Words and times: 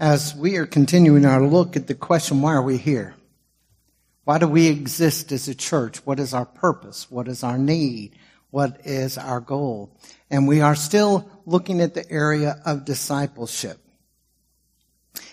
as 0.00 0.34
we 0.34 0.56
are 0.56 0.66
continuing 0.66 1.26
our 1.26 1.42
look 1.42 1.76
at 1.76 1.86
the 1.86 1.94
question, 1.94 2.40
why 2.40 2.54
are 2.54 2.62
we 2.62 2.78
here? 2.78 3.14
Why 4.24 4.38
do 4.38 4.48
we 4.48 4.68
exist 4.68 5.30
as 5.30 5.46
a 5.46 5.54
church? 5.54 5.98
What 6.06 6.18
is 6.18 6.32
our 6.32 6.46
purpose? 6.46 7.10
What 7.10 7.28
is 7.28 7.44
our 7.44 7.58
need? 7.58 8.16
What 8.50 8.80
is 8.86 9.18
our 9.18 9.40
goal? 9.40 9.94
And 10.30 10.48
we 10.48 10.62
are 10.62 10.74
still 10.74 11.30
looking 11.44 11.82
at 11.82 11.92
the 11.92 12.10
area 12.10 12.62
of 12.64 12.86
discipleship. 12.86 13.78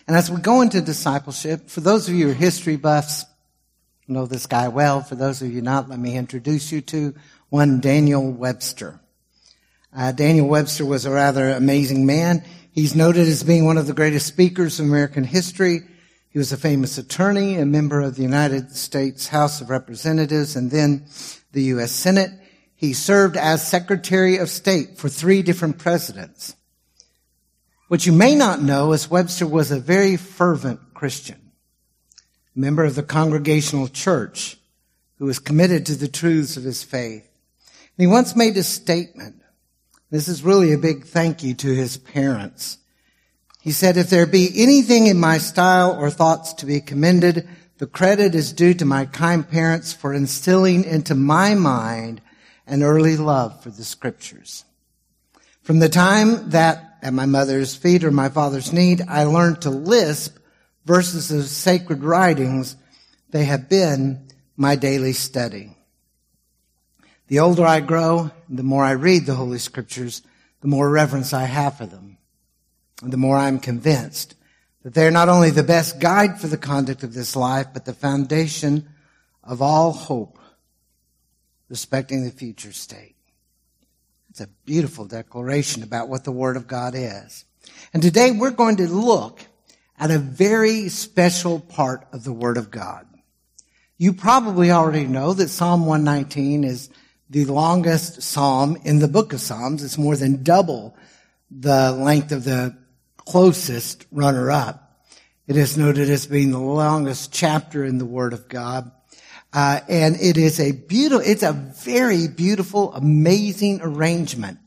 And 0.06 0.18
as 0.18 0.30
we 0.30 0.42
go 0.42 0.62
into 0.62 0.82
discipleship, 0.82 1.70
for 1.70 1.80
those 1.80 2.10
of 2.10 2.16
you 2.16 2.26
who 2.26 2.32
are 2.32 2.36
history 2.36 2.76
buffs, 2.76 3.26
know 4.06 4.26
this 4.26 4.48
guy 4.48 4.68
well. 4.68 5.02
For 5.02 5.16
those 5.16 5.42
of 5.42 5.52
you 5.52 5.62
not, 5.62 5.90
let 5.90 6.00
me 6.00 6.18
introduce 6.18 6.74
you 6.74 6.82
to 6.82 7.16
one 7.50 7.80
Daniel 7.80 8.30
Webster. 8.32 9.00
Uh, 9.96 10.12
Daniel 10.12 10.48
Webster 10.48 10.86
was 10.86 11.06
a 11.06 11.12
rather 11.12 11.52
amazing 11.52 12.06
man. 12.06 12.44
He's 12.78 12.94
noted 12.94 13.28
as 13.28 13.42
being 13.42 13.66
one 13.66 13.80
of 13.80 13.88
the 13.88 13.94
greatest 13.94 14.28
speakers 14.28 14.80
in 14.80 14.86
American 14.86 15.24
history. 15.24 15.80
He 16.30 16.38
was 16.38 16.52
a 16.52 16.58
famous 16.58 17.00
attorney, 17.00 17.56
a 17.56 17.66
member 17.66 18.02
of 18.02 18.16
the 18.16 18.22
United 18.22 18.70
States 18.70 19.30
House 19.30 19.62
of 19.62 19.72
Representatives, 19.72 20.56
and 20.56 20.70
then 20.70 21.08
the 21.54 21.64
U.S. 21.64 21.92
Senate. 21.92 22.30
He 22.76 22.94
served 22.94 23.36
as 23.36 23.68
Secretary 23.68 24.38
of 24.38 24.52
State 24.52 25.00
for 25.00 25.10
three 25.10 25.42
different 25.42 25.80
presidents. 25.80 26.56
What 27.88 28.06
you 28.06 28.12
may 28.12 28.36
not 28.36 28.62
know 28.62 28.94
is 28.94 29.10
Webster 29.10 29.48
was 29.48 29.72
a 29.72 29.80
very 29.80 30.16
fervent 30.16 30.94
Christian, 30.94 31.54
a 32.56 32.60
member 32.60 32.84
of 32.84 32.94
the 32.94 33.02
Congregational 33.02 33.88
Church 33.88 34.56
who 35.18 35.26
was 35.26 35.40
committed 35.40 35.88
to 35.88 35.96
the 35.96 36.08
truths 36.08 36.58
of 36.58 36.64
his 36.64 36.84
faith. 36.84 37.28
And 37.98 38.06
he 38.06 38.06
once 38.06 38.36
made 38.36 38.56
a 38.56 38.62
statement 38.62 39.42
this 40.10 40.28
is 40.28 40.44
really 40.44 40.74
a 40.74 40.78
big 40.78 41.06
thank 41.06 41.44
you 41.44 41.54
to 41.56 41.76
his 41.76 41.98
parents. 41.98 42.78
He 43.62 43.72
said, 43.72 43.98
if 43.98 44.10
there 44.10 44.26
be 44.26 44.50
anything 44.56 45.08
in 45.08 45.20
my 45.20 45.38
style 45.38 45.98
or 46.00 46.10
thoughts 46.10 46.54
to 46.54 46.66
be 46.66 46.80
commended, 46.80 47.48
the 47.80 47.88
credit 47.88 48.34
is 48.34 48.54
due 48.54 48.74
to 48.76 48.86
my 48.86 49.06
kind 49.06 49.48
parents 49.48 49.94
for 49.94 50.14
instilling 50.14 50.84
into 50.84 51.14
my 51.14 51.54
mind 51.54 52.22
an 52.66 52.84
early 52.84 53.18
love 53.18 53.62
for 53.62 53.70
the 53.70 53.84
scriptures. 53.84 54.64
From 55.62 55.80
the 55.80 55.90
time 55.90 56.50
that 56.52 56.98
at 57.02 57.14
my 57.14 57.26
mother's 57.26 57.76
feet 57.76 58.04
or 58.04 58.12
my 58.12 58.30
father's 58.30 58.74
knee, 58.74 58.98
I 59.08 59.26
learned 59.26 59.62
to 59.62 59.70
lisp 59.70 60.38
verses 60.86 61.32
of 61.32 61.46
sacred 61.46 62.04
writings. 62.04 62.76
They 63.30 63.46
have 63.46 63.70
been 63.70 64.28
my 64.56 64.76
daily 64.76 65.14
study. 65.14 65.77
The 67.28 67.40
older 67.40 67.66
I 67.66 67.82
grow, 67.82 68.32
the 68.48 68.64
more 68.64 68.84
I 68.84 68.92
read 68.92 69.26
the 69.26 69.36
Holy 69.36 69.60
Scriptures, 69.60 70.22
the 70.62 70.68
more 70.68 70.90
reverence 70.90 71.34
I 71.34 71.44
have 71.44 71.78
for 71.78 71.86
them. 71.86 72.18
And 73.02 73.12
the 73.12 73.18
more 73.18 73.38
I'm 73.38 73.60
convinced 73.60 74.36
that 74.84 74.94
they're 74.94 75.12
not 75.12 75.30
only 75.30 75.50
the 75.50 75.64
best 75.64 76.00
guide 76.00 76.40
for 76.40 76.48
the 76.48 76.58
conduct 76.58 77.04
of 77.04 77.14
this 77.14 77.36
life, 77.36 77.68
but 77.74 77.86
the 77.86 77.94
foundation 77.94 78.88
of 79.44 79.62
all 79.62 79.92
hope 79.92 80.40
respecting 81.70 82.24
the 82.24 82.32
future 82.32 82.72
state. 82.72 83.16
It's 84.30 84.40
a 84.40 84.48
beautiful 84.66 85.06
declaration 85.06 85.84
about 85.84 86.08
what 86.08 86.24
the 86.24 86.32
Word 86.32 86.56
of 86.56 86.68
God 86.68 86.94
is. 86.96 87.44
And 87.94 88.02
today 88.02 88.32
we're 88.32 88.52
going 88.52 88.78
to 88.78 88.88
look 88.88 89.42
at 90.00 90.12
a 90.12 90.20
very 90.20 90.90
special 90.90 91.60
part 91.60 92.08
of 92.14 92.24
the 92.24 92.34
Word 92.34 92.58
of 92.58 92.72
God. 92.72 93.06
You 93.98 94.14
probably 94.14 94.72
already 94.72 95.08
know 95.08 95.34
that 95.34 95.50
Psalm 95.50 95.86
119 95.86 96.64
is 96.64 96.90
the 97.30 97.46
longest 97.46 98.22
psalm 98.22 98.78
in 98.84 99.00
the 99.00 99.08
book 99.08 99.34
of 99.34 99.42
Psalms. 99.42 99.84
It's 99.84 99.98
more 99.98 100.16
than 100.16 100.44
double 100.44 100.96
the 101.52 101.92
length 101.92 102.32
of 102.32 102.44
the 102.44 102.78
closest 103.18 104.06
runner 104.12 104.50
up. 104.50 105.04
It 105.48 105.58
is 105.58 105.78
noted 105.78 106.10
as 106.10 106.28
being 106.28 106.52
the 106.52 106.60
longest 106.60 107.34
chapter 107.34 107.84
in 107.84 107.98
the 107.98 108.06
Word 108.06 108.34
of 108.34 108.48
God. 108.48 108.92
Uh, 109.54 109.80
and 109.88 110.16
it 110.20 110.38
is 110.38 110.60
a 110.60 110.72
beautiful, 110.72 111.26
it's 111.26 111.44
a 111.44 111.54
very 111.54 112.28
beautiful, 112.28 112.94
amazing 112.94 113.80
arrangement. 113.82 114.60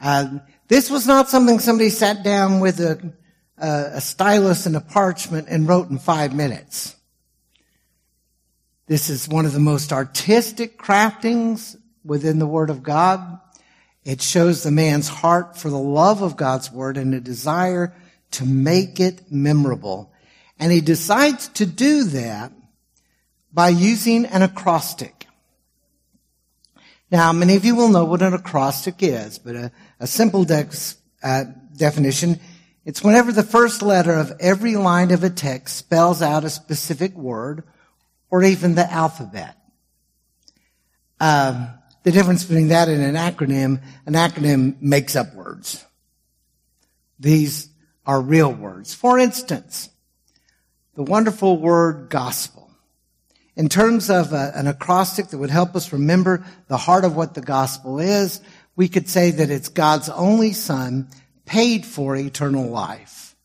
Uh, 0.00 0.38
this 0.68 0.90
was 0.90 1.06
not 1.06 1.28
something 1.28 1.58
somebody 1.58 1.90
sat 1.90 2.22
down 2.22 2.60
with 2.60 2.80
a, 2.80 3.12
a, 3.58 3.68
a 3.94 4.00
stylus 4.00 4.66
and 4.66 4.76
a 4.76 4.80
parchment 4.80 5.48
and 5.48 5.68
wrote 5.68 5.90
in 5.90 5.98
five 5.98 6.34
minutes. 6.34 6.96
This 8.86 9.10
is 9.10 9.28
one 9.28 9.44
of 9.44 9.52
the 9.52 9.60
most 9.60 9.92
artistic 9.92 10.78
craftings 10.78 11.76
within 12.04 12.38
the 12.38 12.46
Word 12.46 12.70
of 12.70 12.82
God. 12.82 13.40
It 14.04 14.20
shows 14.20 14.62
the 14.62 14.70
man's 14.70 15.08
heart 15.08 15.56
for 15.56 15.70
the 15.70 15.78
love 15.78 16.22
of 16.22 16.36
God's 16.36 16.72
Word 16.72 16.96
and 16.96 17.14
a 17.14 17.20
desire 17.20 17.94
to 18.32 18.44
make 18.44 18.98
it 18.98 19.30
memorable. 19.30 20.12
And 20.58 20.72
he 20.72 20.80
decides 20.80 21.48
to 21.48 21.66
do 21.66 22.04
that 22.04 22.52
by 23.52 23.68
using 23.68 24.26
an 24.26 24.42
acrostic. 24.42 25.26
Now, 27.10 27.32
many 27.32 27.56
of 27.56 27.64
you 27.64 27.76
will 27.76 27.90
know 27.90 28.06
what 28.06 28.22
an 28.22 28.32
acrostic 28.32 29.02
is, 29.02 29.38
but 29.38 29.54
a, 29.54 29.72
a 30.00 30.06
simple 30.06 30.46
uh, 31.22 31.44
definition, 31.76 32.40
it's 32.84 33.04
whenever 33.04 33.32
the 33.32 33.42
first 33.42 33.82
letter 33.82 34.14
of 34.14 34.32
every 34.40 34.76
line 34.76 35.10
of 35.10 35.22
a 35.22 35.30
text 35.30 35.76
spells 35.76 36.22
out 36.22 36.44
a 36.44 36.50
specific 36.50 37.14
word 37.14 37.64
or 38.30 38.42
even 38.42 38.74
the 38.74 38.90
alphabet. 38.90 39.56
Um, 41.20 41.68
the 42.02 42.12
difference 42.12 42.44
between 42.44 42.68
that 42.68 42.88
and 42.88 43.02
an 43.02 43.14
acronym, 43.14 43.80
an 44.06 44.14
acronym 44.14 44.80
makes 44.80 45.14
up 45.16 45.34
words. 45.34 45.84
These 47.18 47.68
are 48.04 48.20
real 48.20 48.52
words. 48.52 48.94
For 48.94 49.18
instance, 49.18 49.88
the 50.94 51.02
wonderful 51.02 51.58
word 51.58 52.08
gospel. 52.10 52.70
In 53.54 53.68
terms 53.68 54.10
of 54.10 54.32
a, 54.32 54.52
an 54.54 54.66
acrostic 54.66 55.28
that 55.28 55.38
would 55.38 55.50
help 55.50 55.76
us 55.76 55.92
remember 55.92 56.44
the 56.68 56.76
heart 56.76 57.04
of 57.04 57.14
what 57.14 57.34
the 57.34 57.40
gospel 57.40 58.00
is, 58.00 58.40
we 58.76 58.88
could 58.88 59.08
say 59.08 59.30
that 59.30 59.50
it's 59.50 59.68
God's 59.68 60.08
only 60.08 60.52
son 60.52 61.08
paid 61.44 61.84
for 61.84 62.16
eternal 62.16 62.68
life. 62.68 63.36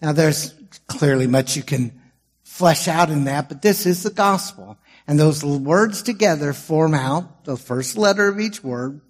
Now 0.00 0.12
there's 0.12 0.54
clearly 0.86 1.26
much 1.26 1.56
you 1.56 1.62
can 1.62 2.00
flesh 2.42 2.86
out 2.86 3.10
in 3.10 3.24
that, 3.24 3.48
but 3.48 3.62
this 3.62 3.86
is 3.86 4.02
the 4.02 4.10
gospel. 4.10 4.76
And 5.06 5.18
those 5.18 5.44
words 5.44 6.02
together 6.02 6.52
form 6.52 6.94
out 6.94 7.44
the 7.44 7.56
first 7.56 7.96
letter 7.96 8.28
of 8.28 8.40
each 8.40 8.64
word, 8.64 9.00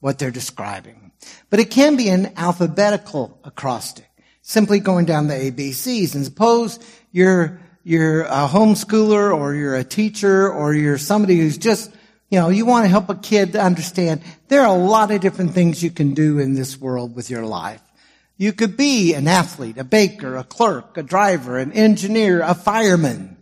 what 0.00 0.18
they're 0.18 0.30
describing. 0.30 1.12
But 1.50 1.60
it 1.60 1.70
can 1.70 1.96
be 1.96 2.08
an 2.08 2.32
alphabetical 2.36 3.40
acrostic, 3.44 4.08
simply 4.42 4.78
going 4.78 5.06
down 5.06 5.26
the 5.26 5.34
ABCs. 5.34 6.14
And 6.14 6.24
suppose 6.24 6.78
you're, 7.10 7.60
you're 7.82 8.22
a 8.22 8.46
homeschooler 8.46 9.36
or 9.36 9.54
you're 9.54 9.74
a 9.74 9.84
teacher 9.84 10.50
or 10.50 10.74
you're 10.74 10.98
somebody 10.98 11.38
who's 11.38 11.58
just, 11.58 11.90
you 12.30 12.38
know, 12.38 12.48
you 12.48 12.64
want 12.64 12.84
to 12.84 12.88
help 12.88 13.08
a 13.08 13.16
kid 13.16 13.52
to 13.52 13.60
understand 13.60 14.22
there 14.48 14.62
are 14.62 14.76
a 14.76 14.78
lot 14.78 15.10
of 15.10 15.20
different 15.20 15.52
things 15.52 15.82
you 15.82 15.90
can 15.90 16.14
do 16.14 16.38
in 16.38 16.54
this 16.54 16.78
world 16.78 17.16
with 17.16 17.30
your 17.30 17.44
life. 17.44 17.82
You 18.36 18.52
could 18.52 18.76
be 18.76 19.14
an 19.14 19.26
athlete, 19.26 19.78
a 19.78 19.84
baker, 19.84 20.36
a 20.36 20.44
clerk, 20.44 20.96
a 20.98 21.02
driver, 21.02 21.58
an 21.58 21.72
engineer, 21.72 22.42
a 22.42 22.54
fireman. 22.54 23.35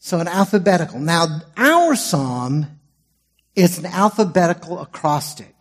So 0.00 0.18
an 0.18 0.28
alphabetical. 0.28 0.98
Now, 0.98 1.42
our 1.58 1.94
psalm 1.94 2.66
is 3.54 3.78
an 3.78 3.84
alphabetical 3.84 4.80
acrostic. 4.80 5.54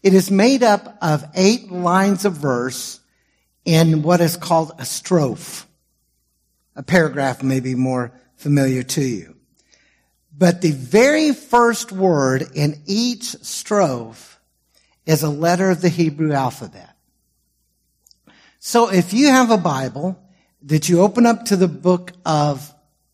It 0.00 0.14
is 0.14 0.30
made 0.30 0.62
up 0.62 0.96
of 1.02 1.24
eight 1.34 1.70
lines 1.70 2.24
of 2.24 2.34
verse 2.34 3.00
in 3.64 4.02
what 4.02 4.20
is 4.20 4.36
called 4.36 4.70
a 4.78 4.84
strophe. 4.84 5.66
A 6.76 6.84
paragraph 6.84 7.42
may 7.42 7.58
be 7.58 7.74
more 7.74 8.12
familiar 8.36 8.84
to 8.84 9.02
you. 9.02 9.34
But 10.32 10.60
the 10.60 10.70
very 10.70 11.32
first 11.32 11.90
word 11.90 12.46
in 12.54 12.80
each 12.86 13.34
strophe 13.42 14.36
is 15.04 15.24
a 15.24 15.28
letter 15.28 15.70
of 15.70 15.80
the 15.80 15.88
Hebrew 15.88 16.32
alphabet. 16.32 16.94
So 18.60 18.88
if 18.88 19.12
you 19.12 19.26
have 19.26 19.50
a 19.50 19.58
Bible 19.58 20.16
that 20.62 20.88
you 20.88 21.00
open 21.00 21.26
up 21.26 21.46
to 21.46 21.56
the 21.56 21.66
book 21.66 22.12
of 22.24 22.72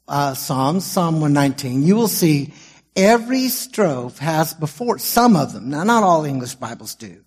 uh, 0.09 0.35
Psalms, 0.35 0.85
Psalm 0.85 1.21
119, 1.21 1.83
you 1.83 1.97
will 1.97 2.09
see 2.09 2.53
every 2.97 3.49
strophe 3.49 4.19
has 4.19 4.55
before, 4.55 4.99
some 4.99 5.37
of 5.37 5.53
them, 5.53 5.71
now 5.71 5.85
not 5.85 6.03
all 6.03 6.25
English 6.25 6.55
Bibles 6.55 6.95
do, 6.95 7.23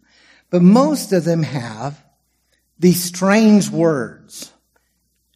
but 0.50 0.62
most 0.62 1.14
of 1.14 1.24
them 1.24 1.44
have 1.44 2.04
these 2.80 3.04
strange 3.04 3.70
words. 3.70 4.52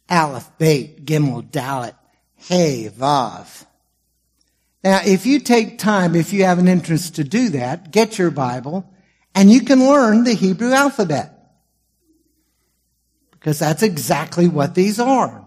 Aleph, 0.08 0.50
Beit, 0.58 1.04
Gimel, 1.04 1.42
Dalet, 1.50 1.94
Hey, 2.36 2.90
Vav. 2.94 3.66
Now, 4.82 5.00
if 5.04 5.26
you 5.26 5.38
take 5.38 5.78
time, 5.78 6.16
if 6.16 6.32
you 6.32 6.44
have 6.44 6.58
an 6.58 6.66
interest 6.66 7.16
to 7.16 7.24
do 7.24 7.50
that, 7.50 7.92
get 7.92 8.18
your 8.18 8.32
Bible 8.32 8.92
and 9.34 9.50
you 9.50 9.62
can 9.62 9.80
learn 9.80 10.24
the 10.24 10.34
Hebrew 10.34 10.72
alphabet. 10.72 11.38
Because 13.30 13.58
that's 13.58 13.82
exactly 13.82 14.48
what 14.48 14.74
these 14.74 14.98
are. 14.98 15.41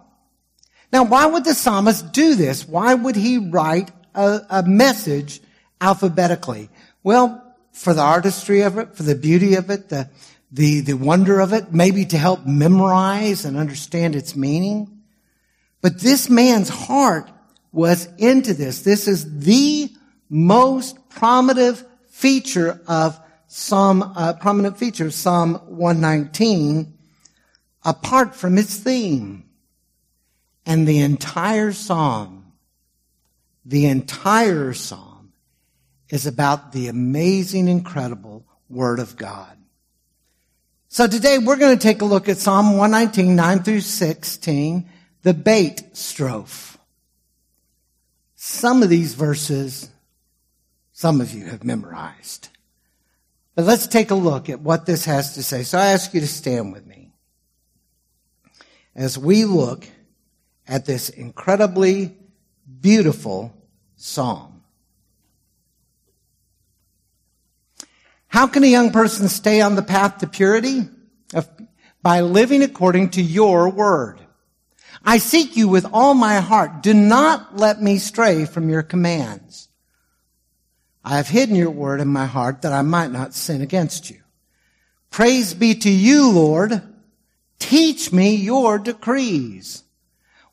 Now, 0.95 1.03
why 1.03 1.25
would 1.25 1.43
the 1.43 1.53
psalmist 1.53 2.13
do 2.13 2.35
this? 2.35 2.65
Why 2.65 2.93
would 2.93 3.17
he 3.17 3.37
write 3.37 3.91
a, 4.13 4.39
a 4.49 4.63
message 4.63 5.41
alphabetically? 5.81 6.69
Well, 7.03 7.53
for 7.73 7.93
the 7.93 8.01
artistry 8.01 8.61
of 8.61 8.77
it, 8.77 8.95
for 8.95 9.03
the 9.03 9.13
beauty 9.13 9.55
of 9.55 9.69
it, 9.69 9.89
the, 9.89 10.09
the, 10.53 10.79
the 10.79 10.93
wonder 10.93 11.41
of 11.41 11.51
it, 11.51 11.73
maybe 11.73 12.05
to 12.05 12.17
help 12.17 12.45
memorize 12.45 13.43
and 13.43 13.57
understand 13.57 14.15
its 14.15 14.37
meaning. 14.37 15.01
But 15.81 15.99
this 15.99 16.29
man's 16.29 16.69
heart 16.69 17.29
was 17.73 18.07
into 18.17 18.53
this. 18.53 18.83
This 18.83 19.09
is 19.09 19.39
the 19.39 19.91
most 20.29 21.09
prominent 21.09 21.83
feature 22.07 22.79
of 22.87 23.19
Psalm, 23.47 24.01
uh, 24.01 24.35
prominent 24.39 24.77
feature 24.77 25.07
of 25.07 25.13
Psalm 25.13 25.55
119, 25.55 26.93
apart 27.83 28.33
from 28.33 28.57
its 28.57 28.77
theme. 28.77 29.44
And 30.65 30.87
the 30.87 30.99
entire 30.99 31.71
psalm, 31.71 32.53
the 33.63 33.85
entire 33.85 34.73
psalm 34.73 35.33
is 36.09 36.25
about 36.25 36.71
the 36.71 36.87
amazing, 36.87 37.67
incredible 37.67 38.45
Word 38.69 38.99
of 38.99 39.15
God. 39.15 39.57
So 40.87 41.07
today 41.07 41.39
we're 41.39 41.57
going 41.57 41.77
to 41.77 41.81
take 41.81 42.01
a 42.01 42.05
look 42.05 42.29
at 42.29 42.37
Psalm 42.37 42.77
119, 42.77 43.35
9 43.35 43.63
through 43.63 43.81
16, 43.81 44.89
the 45.23 45.33
Beit 45.33 45.93
strophe. 45.93 46.77
Some 48.35 48.81
of 48.81 48.89
these 48.89 49.13
verses, 49.13 49.89
some 50.93 51.19
of 51.19 51.33
you 51.33 51.47
have 51.47 51.63
memorized. 51.63 52.49
But 53.55 53.65
let's 53.65 53.87
take 53.87 54.11
a 54.11 54.15
look 54.15 54.49
at 54.49 54.61
what 54.61 54.85
this 54.85 55.05
has 55.05 55.33
to 55.35 55.43
say. 55.43 55.63
So 55.63 55.77
I 55.77 55.87
ask 55.87 56.13
you 56.13 56.21
to 56.21 56.27
stand 56.27 56.71
with 56.71 56.85
me 56.85 57.11
as 58.95 59.17
we 59.17 59.45
look 59.45 59.87
at 60.67 60.85
this 60.85 61.09
incredibly 61.09 62.15
beautiful 62.81 63.53
psalm. 63.95 64.63
How 68.27 68.47
can 68.47 68.63
a 68.63 68.67
young 68.67 68.91
person 68.91 69.29
stay 69.29 69.61
on 69.61 69.75
the 69.75 69.81
path 69.81 70.17
to 70.17 70.27
purity? 70.27 70.89
By 72.01 72.21
living 72.21 72.63
according 72.63 73.11
to 73.11 73.21
your 73.21 73.69
word. 73.69 74.19
I 75.03 75.19
seek 75.19 75.55
you 75.55 75.67
with 75.67 75.85
all 75.93 76.13
my 76.13 76.41
heart. 76.41 76.83
Do 76.83 76.93
not 76.93 77.55
let 77.55 77.81
me 77.81 77.97
stray 77.97 78.45
from 78.45 78.69
your 78.69 78.83
commands. 78.83 79.69
I 81.03 81.17
have 81.17 81.27
hidden 81.27 81.55
your 81.55 81.71
word 81.71 82.01
in 82.01 82.07
my 82.09 82.25
heart 82.25 82.63
that 82.63 82.73
I 82.73 82.81
might 82.81 83.11
not 83.11 83.33
sin 83.33 83.61
against 83.61 84.09
you. 84.09 84.19
Praise 85.11 85.53
be 85.53 85.73
to 85.75 85.89
you, 85.89 86.29
Lord. 86.29 86.81
Teach 87.57 88.11
me 88.11 88.35
your 88.35 88.79
decrees. 88.79 89.84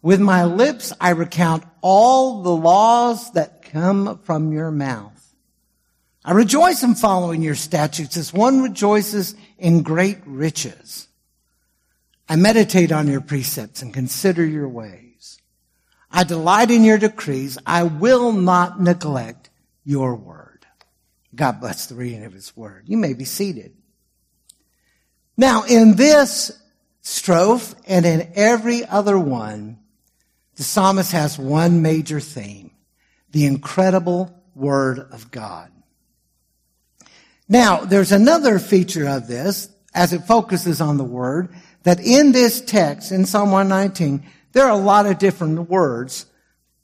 With 0.02 0.20
my 0.20 0.44
lips, 0.44 0.92
I 1.00 1.10
recount 1.10 1.64
all 1.80 2.42
the 2.42 2.54
laws 2.54 3.32
that 3.32 3.62
come 3.62 4.18
from 4.24 4.52
your 4.52 4.72
mouth. 4.72 5.10
I 6.24 6.32
rejoice 6.32 6.82
in 6.82 6.96
following 6.96 7.40
your 7.42 7.54
statutes 7.54 8.16
as 8.16 8.32
one 8.32 8.62
rejoices 8.62 9.34
in 9.58 9.82
great 9.82 10.18
riches. 10.26 11.08
I 12.28 12.36
meditate 12.36 12.92
on 12.92 13.08
your 13.08 13.20
precepts 13.20 13.82
and 13.82 13.94
consider 13.94 14.44
your 14.44 14.68
ways. 14.68 15.38
I 16.10 16.24
delight 16.24 16.70
in 16.70 16.84
your 16.84 16.98
decrees. 16.98 17.58
I 17.64 17.84
will 17.84 18.32
not 18.32 18.80
neglect 18.80 19.50
your 19.84 20.14
word. 20.14 20.66
God 21.34 21.60
bless 21.60 21.86
the 21.86 21.94
reading 21.94 22.24
of 22.24 22.32
his 22.32 22.56
word. 22.56 22.84
You 22.86 22.98
may 22.98 23.14
be 23.14 23.24
seated. 23.24 23.74
Now, 25.36 25.64
in 25.64 25.96
this 25.96 26.52
strophe 27.02 27.74
and 27.86 28.04
in 28.04 28.32
every 28.34 28.84
other 28.84 29.18
one, 29.18 29.78
the 30.62 30.68
psalmist 30.68 31.10
has 31.10 31.40
one 31.40 31.82
major 31.82 32.20
theme, 32.20 32.70
the 33.32 33.46
incredible 33.46 34.32
Word 34.54 35.00
of 35.10 35.32
God. 35.32 35.72
Now, 37.48 37.78
there's 37.78 38.12
another 38.12 38.60
feature 38.60 39.08
of 39.08 39.26
this, 39.26 39.68
as 39.92 40.12
it 40.12 40.20
focuses 40.20 40.80
on 40.80 40.98
the 40.98 41.04
Word, 41.04 41.52
that 41.82 41.98
in 41.98 42.30
this 42.30 42.60
text, 42.60 43.10
in 43.10 43.26
Psalm 43.26 43.50
119, 43.50 44.24
there 44.52 44.64
are 44.64 44.70
a 44.70 44.76
lot 44.76 45.06
of 45.06 45.18
different 45.18 45.68
words 45.68 46.26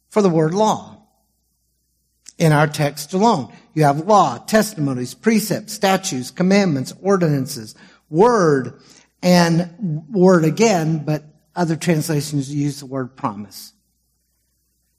for 0.09 0.23
the 0.23 0.29
word 0.29 0.55
law. 0.55 1.01
In 2.37 2.51
our 2.51 2.67
text 2.67 3.13
alone, 3.13 3.53
you 3.75 3.85
have 3.85 4.09
law, 4.09 4.39
testimonies, 4.39 5.15
precepts, 5.15 5.73
statutes, 5.73 6.33
commandments, 6.33 6.93
ordinances, 7.01 7.77
word, 8.11 8.81
and 9.23 10.05
word 10.11 10.45
again, 10.45 11.05
but 11.05 11.23
other 11.59 11.77
translations 11.77 12.55
use 12.55 12.81
the 12.81 12.87
word 12.87 13.17
promise. 13.17 13.73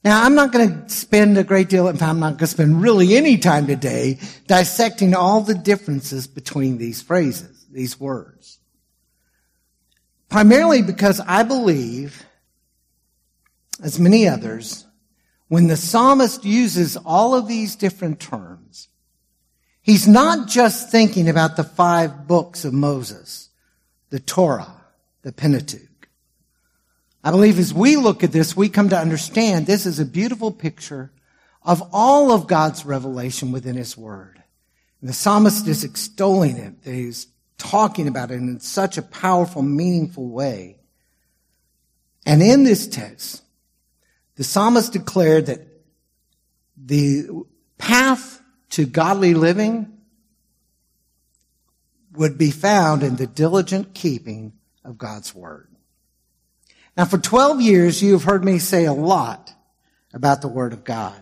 Now, 0.03 0.23
I'm 0.23 0.35
not 0.35 0.51
going 0.51 0.83
to 0.83 0.89
spend 0.89 1.37
a 1.37 1.43
great 1.43 1.69
deal, 1.69 1.87
in 1.87 1.97
fact, 1.97 2.09
I'm 2.09 2.19
not 2.19 2.31
going 2.31 2.39
to 2.39 2.47
spend 2.47 2.81
really 2.81 3.17
any 3.17 3.37
time 3.37 3.65
today 3.65 4.19
dissecting 4.47 5.15
all 5.15 5.41
the 5.41 5.55
differences 5.55 6.27
between 6.27 6.77
these 6.77 7.01
phrases, 7.01 7.65
these 7.71 7.99
words. 7.99 8.59
Primarily 10.29 10.81
because 10.81 11.19
I 11.21 11.43
believe, 11.43 12.25
as 13.81 13.99
many 13.99 14.27
others, 14.27 14.85
when 15.47 15.67
the 15.67 15.77
psalmist 15.77 16.45
uses 16.45 16.95
all 16.95 17.35
of 17.35 17.47
these 17.47 17.75
different 17.75 18.19
terms, 18.19 18.89
he's 19.81 20.07
not 20.07 20.47
just 20.47 20.91
thinking 20.91 21.27
about 21.27 21.55
the 21.57 21.63
five 21.63 22.27
books 22.27 22.63
of 22.63 22.73
Moses, 22.73 23.49
the 24.11 24.19
Torah, 24.19 24.75
the 25.23 25.31
Pentateuch. 25.31 25.88
I 27.23 27.31
believe 27.31 27.59
as 27.59 27.73
we 27.73 27.95
look 27.97 28.23
at 28.23 28.31
this, 28.31 28.55
we 28.55 28.69
come 28.69 28.89
to 28.89 28.97
understand 28.97 29.65
this 29.65 29.85
is 29.85 29.99
a 29.99 30.05
beautiful 30.05 30.51
picture 30.51 31.11
of 31.63 31.83
all 31.91 32.31
of 32.31 32.47
God's 32.47 32.85
revelation 32.85 33.51
within 33.51 33.75
His 33.75 33.97
Word. 33.97 34.41
And 35.01 35.09
the 35.09 35.13
psalmist 35.13 35.67
is 35.67 35.83
extolling 35.83 36.57
it. 36.57 36.75
He's 36.83 37.27
talking 37.57 38.07
about 38.07 38.31
it 38.31 38.35
in 38.35 38.59
such 38.59 38.97
a 38.97 39.01
powerful, 39.01 39.61
meaningful 39.61 40.29
way. 40.29 40.79
And 42.25 42.41
in 42.41 42.63
this 42.63 42.87
text, 42.87 43.43
the 44.35 44.43
psalmist 44.43 44.93
declared 44.93 45.47
that 45.47 45.67
the 46.77 47.27
path 47.77 48.41
to 48.71 48.85
godly 48.85 49.33
living 49.33 49.97
would 52.13 52.37
be 52.37 52.51
found 52.51 53.03
in 53.03 53.17
the 53.17 53.27
diligent 53.27 53.93
keeping 53.93 54.53
of 54.85 54.97
God's 54.97 55.35
Word. 55.35 55.69
Now, 56.97 57.05
for 57.05 57.17
12 57.17 57.61
years, 57.61 58.01
you 58.01 58.13
have 58.13 58.23
heard 58.23 58.43
me 58.43 58.59
say 58.59 58.85
a 58.85 58.93
lot 58.93 59.53
about 60.13 60.41
the 60.41 60.47
Word 60.47 60.73
of 60.73 60.83
God. 60.83 61.21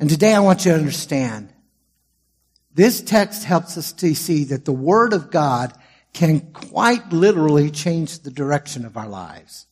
And 0.00 0.10
today 0.10 0.34
I 0.34 0.40
want 0.40 0.64
you 0.64 0.72
to 0.72 0.78
understand 0.78 1.52
this 2.74 3.00
text 3.00 3.44
helps 3.44 3.78
us 3.78 3.92
to 3.92 4.14
see 4.14 4.44
that 4.44 4.64
the 4.64 4.72
Word 4.72 5.12
of 5.12 5.30
God 5.30 5.72
can 6.12 6.40
quite 6.52 7.12
literally 7.12 7.70
change 7.70 8.20
the 8.20 8.30
direction 8.30 8.84
of 8.84 8.96
our 8.96 9.08
lives. 9.08 9.66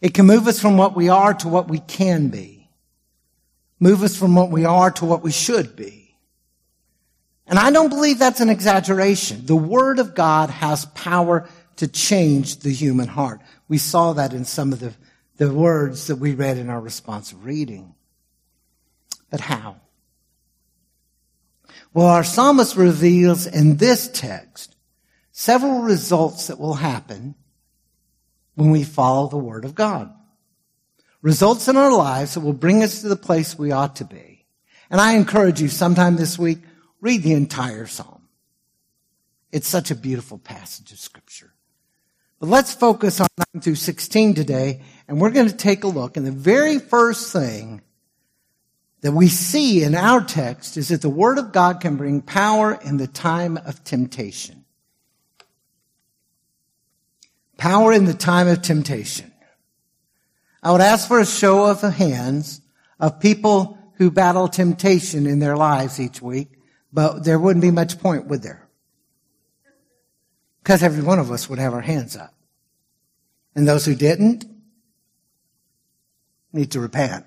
It 0.00 0.14
can 0.14 0.26
move 0.26 0.46
us 0.46 0.60
from 0.60 0.76
what 0.76 0.96
we 0.96 1.08
are 1.08 1.34
to 1.34 1.48
what 1.48 1.68
we 1.68 1.78
can 1.78 2.28
be. 2.28 2.68
Move 3.80 4.02
us 4.02 4.16
from 4.16 4.34
what 4.34 4.50
we 4.50 4.64
are 4.64 4.90
to 4.92 5.04
what 5.04 5.22
we 5.22 5.32
should 5.32 5.74
be. 5.74 6.16
And 7.46 7.58
I 7.58 7.70
don't 7.72 7.88
believe 7.88 8.18
that's 8.18 8.40
an 8.40 8.48
exaggeration. 8.48 9.46
The 9.46 9.56
Word 9.56 9.98
of 9.98 10.14
God 10.14 10.50
has 10.50 10.84
power 10.86 11.48
to 11.80 11.88
change 11.88 12.58
the 12.58 12.70
human 12.70 13.08
heart. 13.08 13.40
We 13.66 13.78
saw 13.78 14.12
that 14.12 14.34
in 14.34 14.44
some 14.44 14.74
of 14.74 14.80
the, 14.80 14.92
the 15.38 15.50
words 15.50 16.08
that 16.08 16.16
we 16.16 16.34
read 16.34 16.58
in 16.58 16.68
our 16.68 16.80
responsive 16.80 17.42
reading. 17.42 17.94
But 19.30 19.40
how? 19.40 19.76
Well, 21.94 22.04
our 22.04 22.22
psalmist 22.22 22.76
reveals 22.76 23.46
in 23.46 23.78
this 23.78 24.08
text 24.08 24.76
several 25.32 25.80
results 25.80 26.48
that 26.48 26.60
will 26.60 26.74
happen 26.74 27.34
when 28.56 28.70
we 28.70 28.84
follow 28.84 29.28
the 29.28 29.38
word 29.38 29.64
of 29.64 29.74
God. 29.74 30.12
Results 31.22 31.66
in 31.66 31.78
our 31.78 31.96
lives 31.96 32.34
that 32.34 32.40
will 32.40 32.52
bring 32.52 32.82
us 32.82 33.00
to 33.00 33.08
the 33.08 33.16
place 33.16 33.58
we 33.58 33.72
ought 33.72 33.96
to 33.96 34.04
be. 34.04 34.44
And 34.90 35.00
I 35.00 35.14
encourage 35.14 35.62
you 35.62 35.68
sometime 35.68 36.16
this 36.16 36.38
week, 36.38 36.58
read 37.00 37.22
the 37.22 37.32
entire 37.32 37.86
psalm. 37.86 38.28
It's 39.50 39.68
such 39.68 39.90
a 39.90 39.94
beautiful 39.94 40.36
passage 40.36 40.92
of 40.92 40.98
scripture. 40.98 41.49
But 42.40 42.48
let's 42.48 42.74
focus 42.74 43.20
on 43.20 43.28
9 43.54 43.60
through 43.60 43.74
16 43.74 44.34
today, 44.34 44.80
and 45.06 45.20
we're 45.20 45.30
going 45.30 45.48
to 45.48 45.56
take 45.56 45.84
a 45.84 45.88
look. 45.88 46.16
And 46.16 46.26
the 46.26 46.32
very 46.32 46.78
first 46.78 47.32
thing 47.32 47.82
that 49.02 49.12
we 49.12 49.28
see 49.28 49.82
in 49.82 49.94
our 49.94 50.22
text 50.22 50.78
is 50.78 50.88
that 50.88 51.02
the 51.02 51.10
Word 51.10 51.38
of 51.38 51.52
God 51.52 51.80
can 51.80 51.96
bring 51.96 52.22
power 52.22 52.78
in 52.82 52.96
the 52.96 53.06
time 53.06 53.58
of 53.58 53.84
temptation. 53.84 54.64
Power 57.58 57.92
in 57.92 58.06
the 58.06 58.14
time 58.14 58.48
of 58.48 58.62
temptation. 58.62 59.30
I 60.62 60.72
would 60.72 60.80
ask 60.80 61.08
for 61.08 61.20
a 61.20 61.26
show 61.26 61.66
of 61.66 61.82
hands 61.82 62.62
of 62.98 63.20
people 63.20 63.78
who 63.96 64.10
battle 64.10 64.48
temptation 64.48 65.26
in 65.26 65.40
their 65.40 65.58
lives 65.58 66.00
each 66.00 66.22
week, 66.22 66.48
but 66.90 67.24
there 67.24 67.38
wouldn't 67.38 67.62
be 67.62 67.70
much 67.70 67.98
point, 67.98 68.26
would 68.28 68.42
there? 68.42 68.69
Because 70.62 70.82
every 70.82 71.02
one 71.02 71.18
of 71.18 71.30
us 71.30 71.48
would 71.48 71.58
have 71.58 71.72
our 71.72 71.80
hands 71.80 72.16
up. 72.16 72.34
And 73.54 73.66
those 73.66 73.84
who 73.84 73.94
didn't 73.94 74.44
need 76.52 76.72
to 76.72 76.80
repent. 76.80 77.26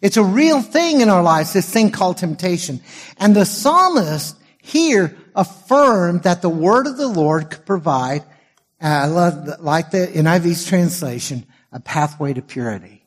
It's 0.00 0.16
a 0.16 0.22
real 0.22 0.62
thing 0.62 1.00
in 1.00 1.08
our 1.08 1.22
lives, 1.22 1.52
this 1.52 1.68
thing 1.68 1.90
called 1.90 2.18
temptation. 2.18 2.80
And 3.16 3.34
the 3.34 3.44
psalmist, 3.44 4.36
here 4.62 5.16
affirmed 5.34 6.24
that 6.24 6.42
the 6.42 6.48
word 6.48 6.86
of 6.86 6.96
the 6.96 7.08
Lord 7.08 7.50
could 7.50 7.66
provide, 7.66 8.22
uh, 8.80 9.56
like 9.58 9.90
the 9.90 10.06
NIV's 10.06 10.66
translation, 10.66 11.46
a 11.72 11.80
pathway 11.80 12.34
to 12.34 12.42
purity. 12.42 12.97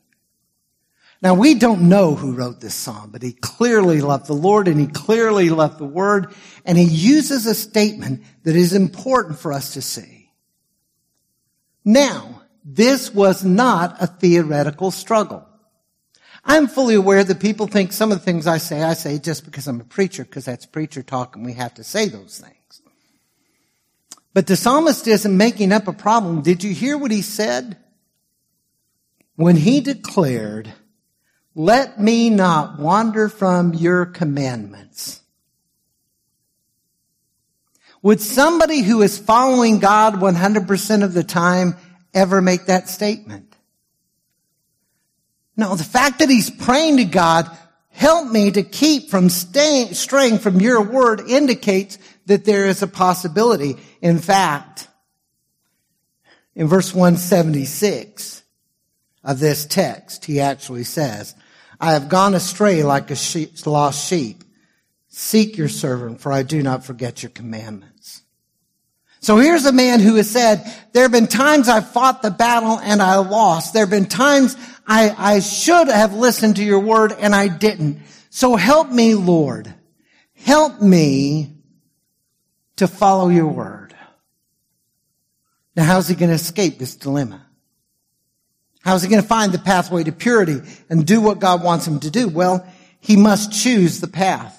Now 1.22 1.34
we 1.34 1.54
don't 1.54 1.88
know 1.88 2.16
who 2.16 2.34
wrote 2.34 2.60
this 2.60 2.74
psalm, 2.74 3.10
but 3.10 3.22
he 3.22 3.32
clearly 3.32 4.00
loved 4.00 4.26
the 4.26 4.34
Lord 4.34 4.66
and 4.66 4.80
he 4.80 4.88
clearly 4.88 5.50
loved 5.50 5.78
the 5.78 5.84
word 5.84 6.34
and 6.64 6.76
he 6.76 6.84
uses 6.84 7.46
a 7.46 7.54
statement 7.54 8.24
that 8.42 8.56
is 8.56 8.72
important 8.72 9.38
for 9.38 9.52
us 9.52 9.74
to 9.74 9.82
see. 9.82 10.30
Now, 11.84 12.42
this 12.64 13.14
was 13.14 13.44
not 13.44 14.02
a 14.02 14.08
theoretical 14.08 14.90
struggle. 14.90 15.48
I'm 16.44 16.66
fully 16.66 16.96
aware 16.96 17.22
that 17.22 17.38
people 17.38 17.68
think 17.68 17.92
some 17.92 18.10
of 18.10 18.18
the 18.18 18.24
things 18.24 18.48
I 18.48 18.58
say, 18.58 18.82
I 18.82 18.94
say 18.94 19.20
just 19.20 19.44
because 19.44 19.68
I'm 19.68 19.80
a 19.80 19.84
preacher, 19.84 20.24
because 20.24 20.44
that's 20.44 20.66
preacher 20.66 21.04
talk 21.04 21.36
and 21.36 21.44
we 21.44 21.52
have 21.52 21.74
to 21.74 21.84
say 21.84 22.08
those 22.08 22.38
things. 22.38 22.56
But 24.34 24.48
the 24.48 24.56
psalmist 24.56 25.06
isn't 25.06 25.36
making 25.36 25.70
up 25.70 25.86
a 25.86 25.92
problem. 25.92 26.42
Did 26.42 26.64
you 26.64 26.74
hear 26.74 26.98
what 26.98 27.12
he 27.12 27.22
said? 27.22 27.76
When 29.36 29.56
he 29.56 29.80
declared, 29.80 30.72
let 31.54 32.00
me 32.00 32.30
not 32.30 32.78
wander 32.78 33.28
from 33.28 33.74
your 33.74 34.06
commandments. 34.06 35.20
Would 38.02 38.20
somebody 38.20 38.80
who 38.80 39.02
is 39.02 39.18
following 39.18 39.78
God 39.78 40.14
100% 40.14 41.04
of 41.04 41.12
the 41.12 41.22
time 41.22 41.76
ever 42.12 42.40
make 42.40 42.66
that 42.66 42.88
statement? 42.88 43.54
No, 45.56 45.76
the 45.76 45.84
fact 45.84 46.18
that 46.18 46.30
he's 46.30 46.50
praying 46.50 46.96
to 46.96 47.04
God, 47.04 47.48
help 47.90 48.30
me 48.30 48.50
to 48.50 48.62
keep 48.62 49.10
from 49.10 49.28
staying, 49.28 49.94
straying 49.94 50.38
from 50.38 50.60
your 50.60 50.82
word 50.82 51.20
indicates 51.20 51.98
that 52.26 52.44
there 52.44 52.66
is 52.66 52.82
a 52.82 52.88
possibility. 52.88 53.76
In 54.00 54.18
fact, 54.18 54.88
in 56.54 56.66
verse 56.66 56.94
176 56.94 58.42
of 59.22 59.38
this 59.38 59.64
text, 59.66 60.24
he 60.24 60.40
actually 60.40 60.84
says, 60.84 61.34
I 61.82 61.94
have 61.94 62.08
gone 62.08 62.34
astray 62.34 62.84
like 62.84 63.10
a 63.10 63.16
sheep, 63.16 63.66
lost 63.66 64.08
sheep. 64.08 64.44
Seek 65.08 65.58
your 65.58 65.68
servant, 65.68 66.20
for 66.20 66.32
I 66.32 66.44
do 66.44 66.62
not 66.62 66.84
forget 66.84 67.24
your 67.24 67.30
commandments. 67.30 68.22
So 69.18 69.36
here's 69.36 69.66
a 69.66 69.72
man 69.72 69.98
who 69.98 70.14
has 70.14 70.30
said, 70.30 70.64
there 70.92 71.02
have 71.02 71.12
been 71.12 71.26
times 71.26 71.68
I 71.68 71.80
fought 71.80 72.22
the 72.22 72.30
battle 72.30 72.78
and 72.78 73.02
I 73.02 73.16
lost. 73.16 73.72
There 73.72 73.82
have 73.82 73.90
been 73.90 74.06
times 74.06 74.56
I, 74.86 75.10
I 75.10 75.40
should 75.40 75.88
have 75.88 76.14
listened 76.14 76.56
to 76.56 76.64
your 76.64 76.78
word 76.78 77.12
and 77.12 77.34
I 77.34 77.48
didn't. 77.48 78.00
So 78.30 78.54
help 78.54 78.88
me, 78.88 79.14
Lord. 79.16 79.74
Help 80.34 80.80
me 80.80 81.56
to 82.76 82.86
follow 82.86 83.28
your 83.28 83.48
word. 83.48 83.94
Now 85.74 85.84
how's 85.84 86.06
he 86.06 86.14
going 86.14 86.30
to 86.30 86.36
escape 86.36 86.78
this 86.78 86.94
dilemma? 86.94 87.46
How's 88.82 89.02
he 89.02 89.08
going 89.08 89.22
to 89.22 89.28
find 89.28 89.52
the 89.52 89.58
pathway 89.58 90.04
to 90.04 90.12
purity 90.12 90.60
and 90.90 91.06
do 91.06 91.20
what 91.20 91.38
God 91.38 91.62
wants 91.62 91.86
him 91.86 92.00
to 92.00 92.10
do? 92.10 92.28
Well, 92.28 92.66
he 93.00 93.16
must 93.16 93.52
choose 93.52 94.00
the 94.00 94.08
path. 94.08 94.58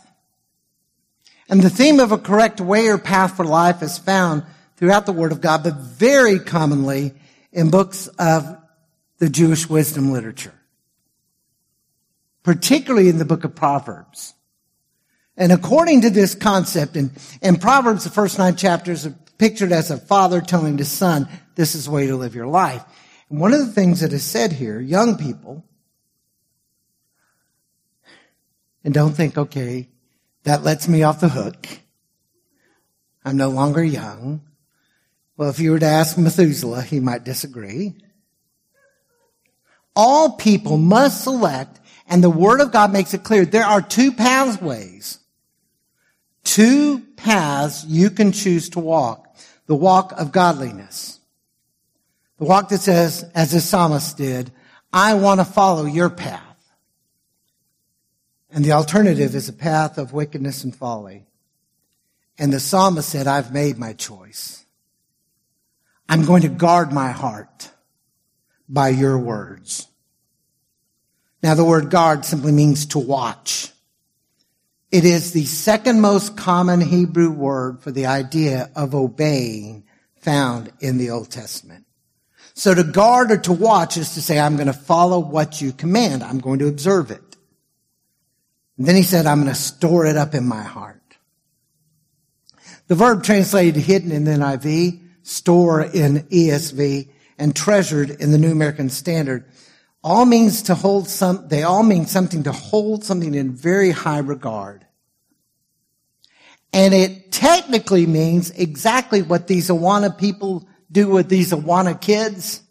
And 1.50 1.62
the 1.62 1.70
theme 1.70 2.00
of 2.00 2.12
a 2.12 2.18
correct 2.18 2.62
way 2.62 2.88
or 2.88 2.98
path 2.98 3.36
for 3.36 3.46
life 3.46 3.84
is 3.84 3.98
found 3.98 4.44
throughout 4.78 5.06
the 5.06 5.14
Word 5.14 5.32
of 5.32 5.42
God, 5.42 5.64
but 5.64 5.76
very 5.76 6.40
commonly 6.40 7.14
in 7.52 7.70
books 7.70 8.08
of 8.20 8.58
the 9.20 9.30
Jewish 9.30 9.70
wisdom 9.70 10.12
literature, 10.12 10.54
particularly 12.44 13.10
in 13.10 13.18
the 13.18 13.26
book 13.26 13.44
of 13.44 13.56
Proverbs. 13.56 14.34
And 15.36 15.52
according 15.52 16.02
to 16.02 16.10
this 16.10 16.36
concept, 16.36 16.96
in, 16.96 17.12
in 17.42 17.58
Proverbs, 17.58 18.04
the 18.04 18.10
first 18.10 18.38
nine 18.38 18.56
chapters 18.56 19.06
are 19.06 19.16
pictured 19.38 19.72
as 19.72 19.92
a 19.92 19.98
father 19.98 20.42
telling 20.42 20.78
his 20.78 20.92
son, 20.92 21.28
this 21.56 21.76
is 21.76 21.86
the 21.86 21.92
way 21.92 22.08
to 22.08 22.16
live 22.16 22.36
your 22.36 22.48
life. 22.48 22.84
And 23.34 23.42
one 23.42 23.52
of 23.52 23.66
the 23.66 23.74
things 23.74 24.02
that 24.02 24.14
is 24.14 24.24
said 24.24 24.52
here, 24.52 24.80
young 24.80 25.18
people, 25.18 25.66
and 28.84 28.94
don't 28.94 29.14
think, 29.14 29.40
okay, 29.40 29.90
that 30.44 30.62
lets 30.62 30.88
me 30.88 31.02
off 31.02 31.20
the 31.20 31.30
hook. 31.30 31.66
I'm 33.26 33.36
no 33.36 33.50
longer 33.50 33.84
young. 33.84 34.44
Well, 35.36 35.50
if 35.50 35.60
you 35.60 35.72
were 35.72 35.80
to 35.80 35.86
ask 35.88 36.16
Methuselah, 36.16 36.84
he 36.84 37.00
might 37.00 37.24
disagree. 37.24 37.96
All 39.96 40.34
people 40.34 40.78
must 40.78 41.24
select, 41.24 41.80
and 42.08 42.24
the 42.24 42.30
Word 42.30 42.62
of 42.62 42.72
God 42.72 42.94
makes 42.94 43.16
it 43.16 43.24
clear, 43.24 43.46
there 43.46 43.66
are 43.66 43.82
two 43.82 44.12
pathways. 44.12 45.18
Two 46.44 47.00
paths 47.18 47.84
you 47.86 48.12
can 48.12 48.32
choose 48.32 48.70
to 48.70 48.80
walk. 48.80 49.36
The 49.66 49.76
walk 49.76 50.14
of 50.18 50.32
godliness 50.32 51.20
the 52.44 52.50
walk 52.50 52.68
that 52.68 52.82
says, 52.82 53.24
as 53.34 53.52
the 53.52 53.62
psalmist 53.62 54.18
did, 54.18 54.52
I 54.92 55.14
want 55.14 55.40
to 55.40 55.46
follow 55.46 55.86
your 55.86 56.10
path. 56.10 56.42
And 58.52 58.66
the 58.66 58.74
alternative 58.74 59.34
is 59.34 59.48
a 59.48 59.54
path 59.54 59.98
of 59.98 60.12
wickedness 60.12 60.66
and 60.66 60.76
folly. 60.76 61.26
And 62.38 62.52
the 62.52 62.60
psalmist 62.60 63.08
said, 63.08 63.28
I've 63.28 63.54
made 63.54 63.78
my 63.78 63.94
choice. 63.94 64.66
I'm 66.10 66.26
going 66.26 66.42
to 66.42 66.50
guard 66.50 66.92
my 66.92 67.12
heart 67.12 67.70
by 68.68 68.90
your 68.90 69.18
words. 69.18 69.88
Now 71.42 71.56
the 71.56 71.64
word 71.64 71.92
guard 71.92 72.26
simply 72.26 72.52
means 72.52 72.88
to 72.88 73.00
watch. 73.00 73.72
It 74.92 75.06
is 75.06 75.32
the 75.32 75.46
second 75.46 76.02
most 76.02 76.36
common 76.36 76.82
Hebrew 76.82 77.32
word 77.32 77.80
for 77.80 77.92
the 77.92 78.08
idea 78.08 78.70
of 78.76 78.94
obeying 78.94 79.86
found 80.18 80.74
in 80.82 80.98
the 80.98 81.12
Old 81.12 81.32
Testament. 81.32 81.86
So 82.54 82.74
to 82.74 82.84
guard 82.84 83.32
or 83.32 83.38
to 83.38 83.54
watch 83.54 83.98
is 83.98 84.14
to 84.14 84.22
say, 84.22 84.40
I'm 84.40 84.56
going 84.56 84.68
to 84.68 84.74
follow 84.74 85.20
what 85.20 85.62
you 85.62 85.72
command. 85.72 86.24
I'm 86.24 86.40
going 86.40 86.60
to 86.60 86.68
observe 86.68 87.12
it. 87.12 87.38
And 88.78 88.88
then 88.88 88.96
he 88.96 89.04
said, 89.04 89.26
I'm 89.26 89.42
going 89.42 89.54
to 89.54 89.60
store 89.60 90.06
it 90.06 90.18
up 90.18 90.36
in 90.36 90.48
my 90.48 90.62
heart. 90.62 91.02
The 92.88 92.96
verb 92.96 93.24
translated 93.24 93.76
hidden 93.82 94.12
in 94.12 94.24
the 94.24 94.32
NIV, 94.32 95.00
store 95.24 95.82
in 95.82 96.20
ESV, 96.20 97.10
and 97.40 97.56
treasured 97.56 98.10
in 98.10 98.32
the 98.32 98.38
New 98.38 98.52
American 98.52 98.90
Standard 98.90 99.46
all 100.04 100.26
means 100.26 100.64
to 100.64 100.76
hold 100.76 101.08
some, 101.08 101.48
they 101.48 101.64
all 101.64 101.84
mean 101.84 102.06
something 102.06 102.44
to 102.44 102.52
hold 102.52 103.04
something 103.04 103.34
in 103.34 103.54
very 103.54 103.92
high 103.92 104.20
regard. 104.20 104.86
And 106.74 106.94
it 106.94 107.32
technically 107.32 108.06
means 108.06 108.50
exactly 108.52 109.22
what 109.22 109.48
these 109.48 109.70
Awana 109.70 110.16
people 110.18 110.68
do 110.94 111.10
with 111.10 111.28
these 111.28 111.52
Awana 111.52 112.00
kids? 112.00 112.62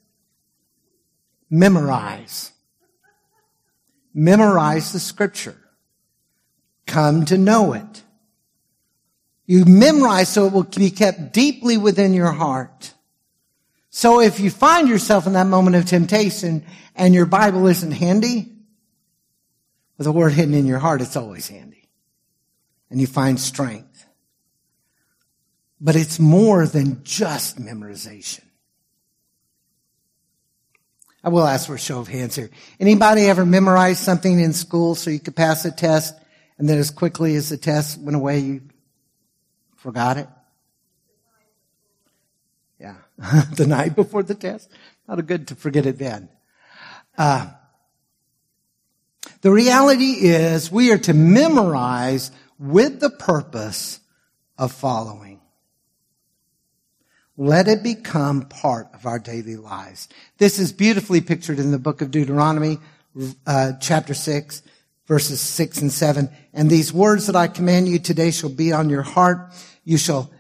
Memorize. 1.50 2.52
Memorize 4.14 4.92
the 4.92 5.00
scripture. 5.00 5.56
Come 6.86 7.24
to 7.26 7.36
know 7.36 7.74
it. 7.74 8.02
You 9.46 9.64
memorize 9.64 10.28
so 10.28 10.46
it 10.46 10.52
will 10.52 10.62
be 10.62 10.90
kept 10.90 11.32
deeply 11.32 11.76
within 11.76 12.14
your 12.14 12.32
heart. 12.32 12.94
So 13.90 14.20
if 14.20 14.40
you 14.40 14.50
find 14.50 14.88
yourself 14.88 15.26
in 15.26 15.34
that 15.34 15.46
moment 15.46 15.76
of 15.76 15.84
temptation 15.84 16.64
and 16.94 17.14
your 17.14 17.26
Bible 17.26 17.66
isn't 17.66 17.92
handy, 17.92 18.52
with 19.98 20.06
a 20.06 20.12
word 20.12 20.32
hidden 20.32 20.54
in 20.54 20.66
your 20.66 20.78
heart, 20.78 21.02
it's 21.02 21.16
always 21.16 21.48
handy. 21.48 21.88
And 22.90 23.00
you 23.00 23.06
find 23.06 23.38
strength. 23.38 23.91
But 25.84 25.96
it's 25.96 26.20
more 26.20 26.66
than 26.66 27.02
just 27.02 27.58
memorization. 27.58 28.44
I 31.24 31.28
will 31.28 31.46
ask 31.46 31.66
for 31.66 31.74
a 31.74 31.78
show 31.78 32.00
of 32.00 32.08
hands 32.08 32.36
here. 32.36 32.50
Anybody 32.80 33.22
ever 33.22 33.44
memorize 33.44 33.98
something 33.98 34.40
in 34.40 34.52
school 34.52 34.94
so 34.94 35.10
you 35.10 35.20
could 35.20 35.36
pass 35.36 35.64
a 35.64 35.70
test 35.70 36.14
and 36.58 36.68
then 36.68 36.78
as 36.78 36.92
quickly 36.92 37.34
as 37.34 37.48
the 37.48 37.56
test 37.56 37.98
went 37.98 38.14
away, 38.14 38.38
you 38.38 38.62
forgot 39.76 40.16
it? 40.16 40.28
Yeah. 42.78 42.94
the 43.56 43.66
night 43.66 43.96
before 43.96 44.22
the 44.22 44.36
test? 44.36 44.70
Not 45.08 45.18
a 45.18 45.22
good 45.22 45.48
to 45.48 45.56
forget 45.56 45.86
it 45.86 45.98
then. 45.98 46.28
Uh, 47.18 47.50
the 49.40 49.50
reality 49.50 50.26
is 50.26 50.70
we 50.70 50.92
are 50.92 50.98
to 50.98 51.14
memorize 51.14 52.30
with 52.58 53.00
the 53.00 53.10
purpose 53.10 53.98
of 54.56 54.70
following. 54.70 55.31
Let 57.42 57.66
it 57.66 57.82
become 57.82 58.42
part 58.42 58.86
of 58.94 59.04
our 59.04 59.18
daily 59.18 59.56
lives. 59.56 60.08
This 60.38 60.60
is 60.60 60.72
beautifully 60.72 61.20
pictured 61.20 61.58
in 61.58 61.72
the 61.72 61.78
book 61.78 62.00
of 62.00 62.12
Deuteronomy, 62.12 62.78
uh, 63.44 63.72
chapter 63.80 64.14
6, 64.14 64.62
verses 65.08 65.40
6 65.40 65.82
and 65.82 65.92
7. 65.92 66.30
And 66.54 66.70
these 66.70 66.92
words 66.92 67.26
that 67.26 67.34
I 67.34 67.48
command 67.48 67.88
you 67.88 67.98
today 67.98 68.30
shall 68.30 68.48
be 68.48 68.72
on 68.72 68.88
your 68.88 69.02
heart. 69.02 69.52
You 69.82 69.98
shall, 69.98 70.30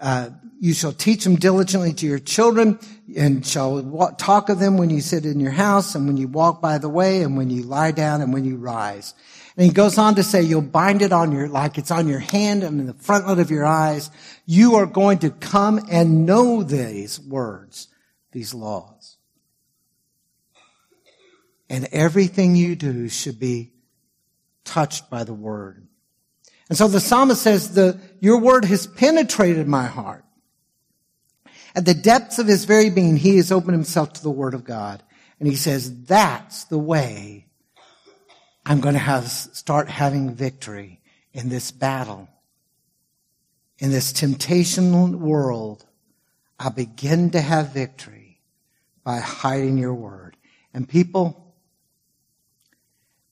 uh, 0.00 0.30
you 0.58 0.74
shall 0.74 0.92
teach 0.92 1.22
them 1.22 1.36
diligently 1.36 1.92
to 1.92 2.06
your 2.06 2.18
children 2.18 2.80
and 3.16 3.46
shall 3.46 4.12
talk 4.18 4.48
of 4.48 4.58
them 4.58 4.76
when 4.76 4.90
you 4.90 5.02
sit 5.02 5.24
in 5.24 5.38
your 5.38 5.52
house 5.52 5.94
and 5.94 6.08
when 6.08 6.16
you 6.16 6.26
walk 6.26 6.60
by 6.60 6.78
the 6.78 6.88
way 6.88 7.22
and 7.22 7.36
when 7.36 7.50
you 7.50 7.62
lie 7.62 7.92
down 7.92 8.22
and 8.22 8.32
when 8.32 8.44
you 8.44 8.56
rise. 8.56 9.14
And 9.60 9.66
he 9.66 9.74
goes 9.74 9.98
on 9.98 10.14
to 10.14 10.22
say, 10.22 10.40
you'll 10.40 10.62
bind 10.62 11.02
it 11.02 11.12
on 11.12 11.32
your, 11.32 11.46
like 11.46 11.76
it's 11.76 11.90
on 11.90 12.08
your 12.08 12.18
hand 12.18 12.64
and 12.64 12.80
in 12.80 12.86
the 12.86 12.94
frontlet 12.94 13.38
of 13.38 13.50
your 13.50 13.66
eyes. 13.66 14.10
You 14.46 14.76
are 14.76 14.86
going 14.86 15.18
to 15.18 15.28
come 15.28 15.84
and 15.90 16.24
know 16.24 16.62
these 16.62 17.20
words, 17.20 17.88
these 18.32 18.54
laws. 18.54 19.18
And 21.68 21.86
everything 21.92 22.56
you 22.56 22.74
do 22.74 23.10
should 23.10 23.38
be 23.38 23.72
touched 24.64 25.10
by 25.10 25.24
the 25.24 25.34
word. 25.34 25.86
And 26.70 26.78
so 26.78 26.88
the 26.88 26.98
psalmist 26.98 27.42
says, 27.42 27.74
the, 27.74 28.00
your 28.18 28.40
word 28.40 28.64
has 28.64 28.86
penetrated 28.86 29.68
my 29.68 29.84
heart. 29.84 30.24
At 31.74 31.84
the 31.84 31.92
depths 31.92 32.38
of 32.38 32.46
his 32.46 32.64
very 32.64 32.88
being, 32.88 33.18
he 33.18 33.36
has 33.36 33.52
opened 33.52 33.74
himself 33.74 34.14
to 34.14 34.22
the 34.22 34.30
word 34.30 34.54
of 34.54 34.64
God. 34.64 35.02
And 35.38 35.46
he 35.46 35.56
says, 35.56 36.04
that's 36.04 36.64
the 36.64 36.78
way 36.78 37.44
I'm 38.64 38.80
going 38.80 38.94
to 38.94 39.00
have, 39.00 39.28
start 39.28 39.88
having 39.88 40.34
victory 40.34 41.00
in 41.32 41.48
this 41.48 41.70
battle. 41.70 42.28
In 43.78 43.90
this 43.90 44.12
temptation 44.12 45.20
world, 45.20 45.86
I 46.58 46.68
begin 46.68 47.30
to 47.30 47.40
have 47.40 47.72
victory 47.72 48.40
by 49.02 49.18
hiding 49.18 49.78
your 49.78 49.94
word. 49.94 50.36
And 50.74 50.88
people, 50.88 51.54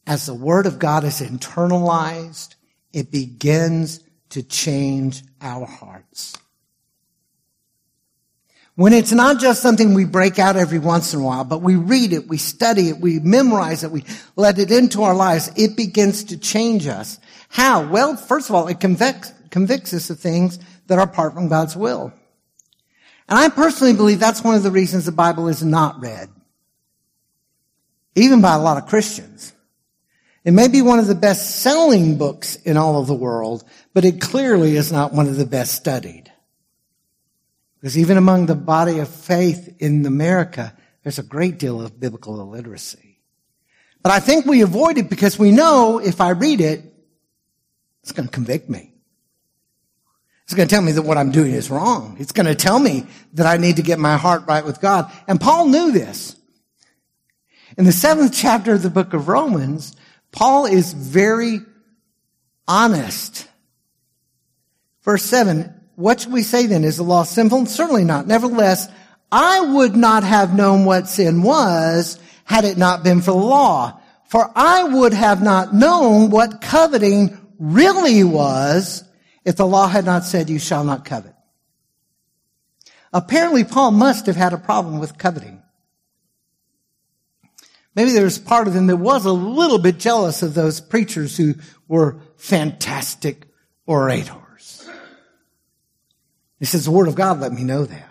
as 0.07 0.27
the 0.27 0.35
word 0.35 0.67
of 0.67 0.79
God 0.79 1.05
is 1.05 1.21
internalized, 1.21 2.55
it 2.93 3.11
begins 3.11 4.01
to 4.31 4.43
change 4.43 5.23
our 5.41 5.67
hearts. 5.67 6.37
When 8.79 8.93
it's 8.93 9.11
not 9.11 9.41
just 9.41 9.61
something 9.61 9.93
we 9.93 10.05
break 10.05 10.39
out 10.39 10.55
every 10.55 10.79
once 10.79 11.13
in 11.13 11.19
a 11.19 11.25
while, 11.25 11.43
but 11.43 11.63
we 11.63 11.75
read 11.75 12.13
it, 12.13 12.29
we 12.29 12.39
study 12.39 12.91
it, 12.91 13.01
we 13.01 13.19
memorize 13.19 13.83
it, 13.83 13.91
we 13.91 14.05
let 14.37 14.61
it 14.61 14.71
into 14.71 15.03
our 15.03 15.17
lives, 15.17 15.51
it 15.57 15.77
begins 15.77 16.23
to 16.27 16.39
change 16.39 16.87
us. 16.87 17.19
How? 17.49 17.91
Well, 17.91 18.15
first 18.15 18.49
of 18.49 18.55
all, 18.55 18.69
it 18.69 18.79
convicts, 18.79 19.33
convicts 19.51 19.93
us 19.95 20.11
of 20.11 20.21
things 20.21 20.61
that 20.87 20.97
are 20.97 21.07
apart 21.07 21.35
from 21.35 21.49
God's 21.49 21.75
will. 21.75 22.13
And 23.29 23.37
I 23.37 23.49
personally 23.49 23.95
believe 23.95 24.21
that's 24.21 24.45
one 24.45 24.55
of 24.55 24.63
the 24.63 24.71
reasons 24.71 25.07
the 25.07 25.11
Bible 25.11 25.49
is 25.49 25.65
not 25.65 26.01
read. 26.01 26.29
Even 28.15 28.41
by 28.41 28.55
a 28.55 28.61
lot 28.61 28.81
of 28.81 28.89
Christians. 28.89 29.55
It 30.45 30.53
may 30.53 30.69
be 30.69 30.83
one 30.83 31.01
of 31.01 31.09
the 31.09 31.17
best 31.17 31.63
selling 31.63 32.17
books 32.17 32.55
in 32.55 32.77
all 32.77 33.01
of 33.01 33.09
the 33.09 33.15
world, 33.15 33.65
but 33.93 34.05
it 34.05 34.21
clearly 34.21 34.77
is 34.77 34.93
not 34.93 35.13
one 35.13 35.27
of 35.27 35.35
the 35.35 35.47
best 35.47 35.75
studied. 35.75 36.33
Because 37.81 37.97
even 37.97 38.17
among 38.17 38.47
the 38.47 38.55
body 38.55 38.99
of 38.99 39.09
faith 39.09 39.77
in 39.79 40.05
America, 40.05 40.75
there's 41.03 41.19
a 41.19 41.23
great 41.23 41.59
deal 41.59 41.81
of 41.81 41.99
biblical 41.99 42.41
illiteracy. 42.41 43.21
But 44.03 44.13
I 44.13 44.21
think 44.21 44.47
we 44.47 44.63
avoid 44.63 44.99
it 44.99 45.09
because 45.09 45.39
we 45.39 45.51
know 45.51 45.99
if 45.99 46.21
I 46.21 46.31
read 46.31 46.61
it, 46.61 46.83
it's 48.03 48.13
going 48.13 48.27
to 48.27 48.33
convict 48.33 48.69
me. 48.69 48.93
It's 50.45 50.55
going 50.55 50.67
to 50.67 50.75
tell 50.75 50.83
me 50.83 50.93
that 50.93 51.03
what 51.03 51.19
I'm 51.19 51.31
doing 51.31 51.53
is 51.53 51.71
wrong. 51.71 52.17
It's 52.19 52.33
going 52.33 52.47
to 52.47 52.55
tell 52.55 52.79
me 52.79 53.07
that 53.35 53.47
I 53.47 53.59
need 53.59 53.77
to 53.77 53.83
get 53.83 53.99
my 53.99 54.17
heart 54.17 54.45
right 54.47 54.65
with 54.65 54.81
God. 54.81 55.13
And 55.27 55.41
Paul 55.41 55.67
knew 55.67 55.93
this. 55.93 56.37
In 57.77 57.85
the 57.85 57.93
seventh 57.93 58.33
chapter 58.35 58.73
of 58.73 58.83
the 58.83 58.89
book 58.89 59.13
of 59.13 59.29
Romans, 59.29 59.95
Paul 60.33 60.65
is 60.65 60.95
very 60.95 61.61
honest. 62.67 63.47
Verse 65.03 65.23
7, 65.23 65.78
what 65.99 66.21
should 66.21 66.33
we 66.33 66.45
say 66.45 66.67
then? 66.67 66.85
Is 66.85 66.99
the 66.99 67.02
law 67.02 67.25
sinful? 67.25 67.67
Certainly 67.67 68.05
not. 68.05 68.28
Nevertheless, 68.28 68.87
I 69.33 69.59
would 69.59 69.97
not 69.97 70.23
have 70.23 70.55
known 70.55 70.85
what 70.85 71.09
sin 71.09 71.43
was 71.43 72.21
had 72.45 72.64
it 72.64 72.78
not 72.78 73.02
been 73.02 73.21
for 73.21 73.33
the 73.33 73.37
law. 73.37 74.00
For 74.28 74.49
I 74.55 74.85
would 74.85 75.12
have 75.12 75.43
not 75.43 75.75
known 75.75 76.31
what 76.31 76.61
coveting 76.61 77.37
really 77.59 78.23
was 78.23 79.02
if 79.45 79.57
the 79.57 79.67
law 79.67 79.88
had 79.88 80.05
not 80.05 80.23
said 80.23 80.49
you 80.49 80.61
shall 80.61 80.85
not 80.85 81.05
covet. 81.05 81.35
Apparently 83.12 83.64
Paul 83.64 83.90
must 83.90 84.26
have 84.26 84.37
had 84.37 84.52
a 84.52 84.59
problem 84.59 85.00
with 85.00 85.19
coveting. 85.19 85.61
Maybe 87.96 88.12
there's 88.12 88.38
part 88.38 88.68
of 88.68 88.77
him 88.77 88.87
that 88.87 88.99
was 88.99 89.25
a 89.25 89.33
little 89.33 89.81
bit 89.81 89.99
jealous 89.99 90.44
of 90.44 90.55
those 90.55 90.81
preachers 90.81 91.37
who 91.37 91.57
were 91.88 92.20
fantastic 92.37 93.49
orators. 93.85 94.48
He 96.59 96.64
says, 96.64 96.85
the 96.85 96.90
Word 96.90 97.09
of 97.09 97.14
God 97.14 97.40
let 97.40 97.53
me 97.53 97.64
know 97.64 97.85
that. 97.85 98.09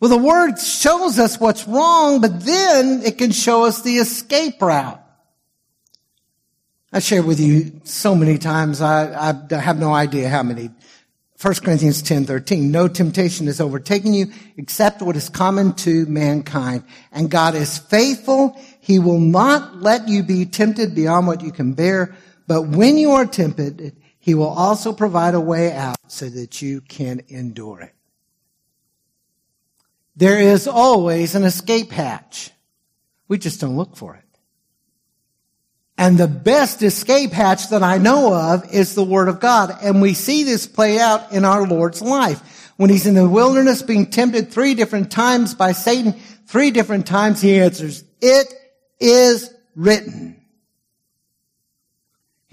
Well, 0.00 0.10
the 0.10 0.18
Word 0.18 0.58
shows 0.58 1.18
us 1.18 1.40
what's 1.40 1.66
wrong, 1.66 2.20
but 2.20 2.44
then 2.44 3.02
it 3.04 3.18
can 3.18 3.30
show 3.30 3.64
us 3.64 3.82
the 3.82 3.96
escape 3.96 4.60
route. 4.60 5.00
I 6.92 6.98
shared 6.98 7.24
with 7.24 7.40
you 7.40 7.80
so 7.84 8.14
many 8.14 8.38
times, 8.38 8.80
I, 8.80 9.32
I 9.50 9.56
have 9.56 9.78
no 9.78 9.92
idea 9.92 10.28
how 10.28 10.42
many 10.42 10.70
1 11.44 11.54
Corinthians 11.56 12.00
10, 12.00 12.24
13. 12.24 12.70
No 12.70 12.88
temptation 12.88 13.48
is 13.48 13.60
overtaking 13.60 14.14
you 14.14 14.32
except 14.56 15.02
what 15.02 15.14
is 15.14 15.28
common 15.28 15.74
to 15.74 16.06
mankind. 16.06 16.84
And 17.12 17.30
God 17.30 17.54
is 17.54 17.76
faithful. 17.76 18.58
He 18.80 18.98
will 18.98 19.20
not 19.20 19.82
let 19.82 20.08
you 20.08 20.22
be 20.22 20.46
tempted 20.46 20.94
beyond 20.94 21.26
what 21.26 21.42
you 21.42 21.52
can 21.52 21.74
bear. 21.74 22.16
But 22.46 22.68
when 22.68 22.96
you 22.96 23.10
are 23.10 23.26
tempted, 23.26 23.94
he 24.24 24.34
will 24.34 24.46
also 24.46 24.94
provide 24.94 25.34
a 25.34 25.40
way 25.40 25.70
out 25.70 25.98
so 26.06 26.30
that 26.30 26.62
you 26.62 26.80
can 26.80 27.20
endure 27.28 27.82
it. 27.82 27.92
There 30.16 30.40
is 30.40 30.66
always 30.66 31.34
an 31.34 31.44
escape 31.44 31.90
hatch. 31.90 32.50
We 33.28 33.36
just 33.36 33.60
don't 33.60 33.76
look 33.76 33.96
for 33.96 34.14
it. 34.14 34.24
And 35.98 36.16
the 36.16 36.26
best 36.26 36.82
escape 36.82 37.32
hatch 37.32 37.68
that 37.68 37.82
I 37.82 37.98
know 37.98 38.32
of 38.32 38.72
is 38.72 38.94
the 38.94 39.04
Word 39.04 39.28
of 39.28 39.40
God. 39.40 39.76
And 39.82 40.00
we 40.00 40.14
see 40.14 40.44
this 40.44 40.66
play 40.66 40.98
out 40.98 41.32
in 41.32 41.44
our 41.44 41.66
Lord's 41.66 42.00
life. 42.00 42.72
When 42.78 42.88
he's 42.88 43.06
in 43.06 43.12
the 43.12 43.28
wilderness 43.28 43.82
being 43.82 44.06
tempted 44.06 44.50
three 44.50 44.72
different 44.72 45.12
times 45.12 45.54
by 45.54 45.72
Satan, 45.72 46.14
three 46.46 46.70
different 46.70 47.06
times 47.06 47.42
he 47.42 47.60
answers, 47.60 48.04
it 48.22 48.54
is 48.98 49.52
written. 49.76 50.40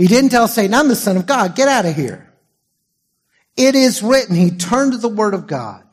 He 0.02 0.08
didn't 0.08 0.32
tell 0.32 0.48
Satan, 0.48 0.74
I'm 0.74 0.88
the 0.88 0.96
son 0.96 1.16
of 1.16 1.28
God, 1.28 1.56
get 1.56 1.68
out 1.68 1.86
of 1.86 1.96
here. 1.96 2.34
It 3.56 3.76
is 3.76 4.02
written. 4.02 4.36
He 4.36 4.50
turned 4.50 4.94
to 4.94 4.98
the 4.98 5.08
Word 5.08 5.36
of 5.36 5.46
God. 5.46 5.84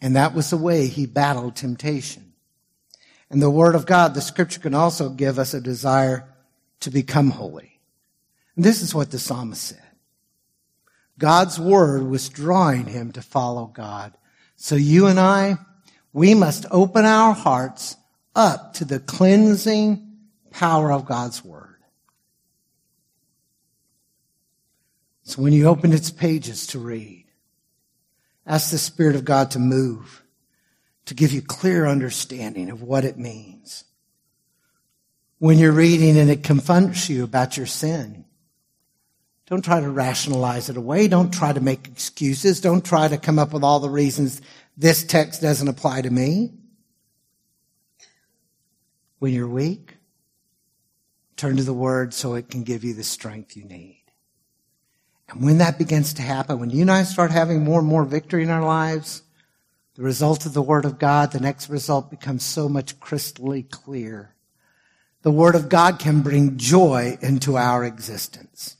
And 0.00 0.16
that 0.16 0.34
was 0.34 0.50
the 0.50 0.56
way 0.56 0.88
he 0.88 1.06
battled 1.06 1.54
temptation. 1.54 2.32
And 3.30 3.40
the 3.40 3.48
Word 3.48 3.76
of 3.76 3.86
God, 3.86 4.12
the 4.12 4.20
Scripture 4.20 4.58
can 4.58 4.74
also 4.74 5.08
give 5.08 5.38
us 5.38 5.54
a 5.54 5.60
desire 5.60 6.34
to 6.80 6.90
become 6.90 7.30
holy. 7.30 7.78
And 8.56 8.64
this 8.64 8.82
is 8.82 8.92
what 8.92 9.12
the 9.12 9.20
psalmist 9.20 9.62
said. 9.62 9.82
God's 11.16 11.60
Word 11.60 12.08
was 12.08 12.28
drawing 12.28 12.86
him 12.86 13.12
to 13.12 13.22
follow 13.22 13.66
God. 13.66 14.18
So 14.56 14.74
you 14.74 15.06
and 15.06 15.20
I, 15.20 15.58
we 16.12 16.34
must 16.34 16.66
open 16.72 17.04
our 17.04 17.34
hearts 17.34 17.96
up 18.34 18.74
to 18.74 18.84
the 18.84 18.98
cleansing 18.98 20.07
power 20.58 20.92
of 20.92 21.06
God's 21.06 21.44
Word. 21.44 21.76
So 25.22 25.40
when 25.40 25.52
you 25.52 25.68
open 25.68 25.92
its 25.92 26.10
pages 26.10 26.66
to 26.68 26.78
read, 26.80 27.26
ask 28.44 28.70
the 28.70 28.78
Spirit 28.78 29.14
of 29.14 29.24
God 29.24 29.52
to 29.52 29.58
move 29.58 30.24
to 31.04 31.14
give 31.14 31.32
you 31.32 31.42
clear 31.42 31.86
understanding 31.86 32.70
of 32.70 32.82
what 32.82 33.04
it 33.04 33.16
means. 33.16 33.84
When 35.38 35.58
you're 35.58 35.70
reading 35.70 36.18
and 36.18 36.28
it 36.28 36.42
confronts 36.42 37.08
you 37.08 37.22
about 37.22 37.56
your 37.56 37.66
sin, 37.66 38.24
don't 39.46 39.64
try 39.64 39.80
to 39.80 39.88
rationalize 39.88 40.68
it 40.68 40.76
away. 40.76 41.06
Don't 41.06 41.32
try 41.32 41.52
to 41.52 41.60
make 41.60 41.86
excuses. 41.86 42.60
Don't 42.60 42.84
try 42.84 43.06
to 43.06 43.16
come 43.16 43.38
up 43.38 43.52
with 43.52 43.62
all 43.62 43.78
the 43.78 43.88
reasons 43.88 44.42
this 44.76 45.04
text 45.04 45.40
doesn't 45.40 45.68
apply 45.68 46.02
to 46.02 46.10
me. 46.10 46.52
When 49.20 49.32
you're 49.32 49.48
weak, 49.48 49.97
turn 51.38 51.56
to 51.56 51.62
the 51.62 51.72
word 51.72 52.12
so 52.12 52.34
it 52.34 52.50
can 52.50 52.64
give 52.64 52.84
you 52.84 52.92
the 52.92 53.04
strength 53.04 53.56
you 53.56 53.64
need. 53.64 54.02
And 55.28 55.42
when 55.42 55.58
that 55.58 55.78
begins 55.78 56.14
to 56.14 56.22
happen, 56.22 56.58
when 56.58 56.70
you 56.70 56.82
and 56.82 56.90
I 56.90 57.02
start 57.02 57.30
having 57.30 57.62
more 57.62 57.80
and 57.80 57.88
more 57.88 58.04
victory 58.04 58.42
in 58.42 58.50
our 58.50 58.64
lives, 58.64 59.22
the 59.98 60.04
result 60.04 60.46
of 60.46 60.54
the 60.54 60.62
Word 60.62 60.84
of 60.84 60.98
God, 60.98 61.32
the 61.32 61.40
next 61.40 61.68
result 61.68 62.08
becomes 62.08 62.44
so 62.44 62.68
much 62.68 63.00
crystally 63.00 63.68
clear. 63.68 64.34
The 65.22 65.32
Word 65.32 65.56
of 65.56 65.68
God 65.68 65.98
can 65.98 66.22
bring 66.22 66.56
joy 66.56 67.18
into 67.20 67.56
our 67.56 67.84
existence. 67.84 68.76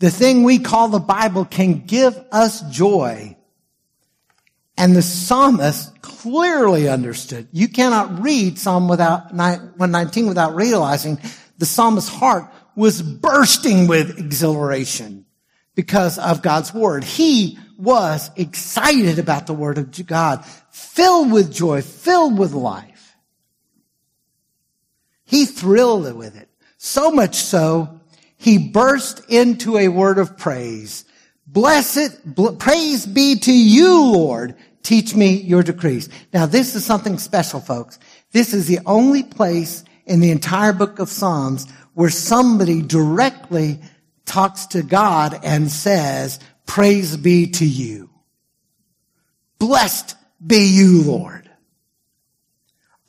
The 0.00 0.10
thing 0.10 0.42
we 0.42 0.58
call 0.58 0.88
the 0.88 0.98
Bible 0.98 1.44
can 1.44 1.86
give 1.86 2.16
us 2.30 2.60
joy. 2.62 3.37
And 4.78 4.94
the 4.94 5.02
psalmist 5.02 6.00
clearly 6.02 6.88
understood. 6.88 7.48
You 7.50 7.68
cannot 7.68 8.22
read 8.22 8.60
Psalm 8.60 8.86
without 8.88 9.34
119 9.34 10.28
without 10.28 10.54
realizing 10.54 11.18
the 11.58 11.66
psalmist's 11.66 12.08
heart 12.08 12.44
was 12.76 13.02
bursting 13.02 13.88
with 13.88 14.18
exhilaration 14.18 15.26
because 15.74 16.16
of 16.16 16.42
God's 16.42 16.72
word. 16.72 17.02
He 17.02 17.58
was 17.76 18.30
excited 18.36 19.18
about 19.18 19.48
the 19.48 19.52
word 19.52 19.78
of 19.78 20.06
God, 20.06 20.44
filled 20.70 21.32
with 21.32 21.52
joy, 21.52 21.82
filled 21.82 22.38
with 22.38 22.52
life. 22.52 23.16
He 25.24 25.44
thrilled 25.44 26.14
with 26.16 26.36
it. 26.36 26.48
So 26.76 27.10
much 27.10 27.34
so, 27.34 28.00
he 28.36 28.70
burst 28.70 29.22
into 29.28 29.76
a 29.76 29.88
word 29.88 30.18
of 30.18 30.38
praise. 30.38 31.04
Blessed, 31.50 32.34
bl- 32.34 32.50
praise 32.56 33.06
be 33.06 33.36
to 33.36 33.52
you, 33.52 34.04
Lord. 34.04 34.54
Teach 34.82 35.14
me 35.14 35.40
your 35.40 35.62
decrees. 35.62 36.08
Now 36.32 36.44
this 36.46 36.74
is 36.74 36.84
something 36.84 37.18
special, 37.18 37.60
folks. 37.60 37.98
This 38.32 38.52
is 38.52 38.66
the 38.66 38.80
only 38.84 39.22
place 39.22 39.82
in 40.04 40.20
the 40.20 40.30
entire 40.30 40.74
book 40.74 40.98
of 40.98 41.08
Psalms 41.08 41.66
where 41.94 42.10
somebody 42.10 42.82
directly 42.82 43.80
talks 44.26 44.66
to 44.66 44.82
God 44.82 45.40
and 45.42 45.70
says, 45.70 46.38
praise 46.66 47.16
be 47.16 47.50
to 47.52 47.66
you. 47.66 48.10
Blessed 49.58 50.16
be 50.46 50.66
you, 50.66 51.02
Lord. 51.02 51.50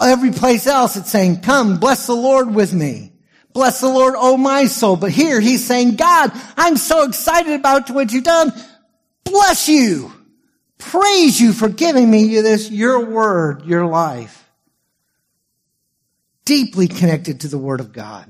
Every 0.02 0.32
place 0.32 0.66
else 0.66 0.96
it's 0.96 1.12
saying, 1.12 1.42
come, 1.42 1.78
bless 1.78 2.08
the 2.08 2.16
Lord 2.16 2.56
with 2.56 2.74
me. 2.74 3.12
Bless 3.54 3.82
the 3.82 3.90
Lord, 3.90 4.14
oh 4.18 4.38
my 4.38 4.66
soul. 4.66 4.96
But 4.96 5.12
here 5.12 5.40
he's 5.40 5.66
saying, 5.66 5.96
God, 5.96 6.32
I'm 6.56 6.78
so 6.78 7.04
excited 7.04 7.54
about 7.54 7.90
what 7.90 8.12
you've 8.12 8.24
done. 8.24 8.52
Bless 9.24 9.68
you. 9.68 10.12
Praise 10.78 11.40
you 11.40 11.52
for 11.54 11.68
giving 11.68 12.10
me 12.10 12.40
this, 12.42 12.70
your 12.70 13.06
word, 13.06 13.66
your 13.66 13.86
life. 13.86 14.50
Deeply 16.46 16.88
connected 16.88 17.42
to 17.42 17.48
the 17.48 17.58
word 17.58 17.80
of 17.80 17.92
God. 17.92 18.28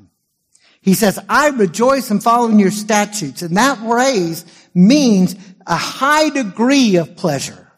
He 0.82 0.94
says, 0.94 1.20
I 1.28 1.50
rejoice 1.50 2.10
in 2.10 2.22
following 2.22 2.60
your 2.60 2.72
statutes. 2.72 3.42
And 3.42 3.58
that 3.58 3.78
phrase 3.78 4.46
means 4.74 5.36
a 5.68 5.76
high 5.76 6.30
degree 6.30 6.96
of 6.96 7.16
pleasure. 7.16 7.72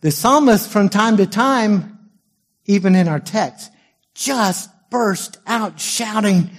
The 0.00 0.10
psalmist 0.10 0.70
from 0.70 0.88
time 0.88 1.16
to 1.18 1.26
time, 1.26 2.10
even 2.64 2.94
in 2.94 3.08
our 3.08 3.20
text, 3.20 3.70
just 4.18 4.68
burst 4.90 5.38
out 5.46 5.80
shouting, 5.80 6.50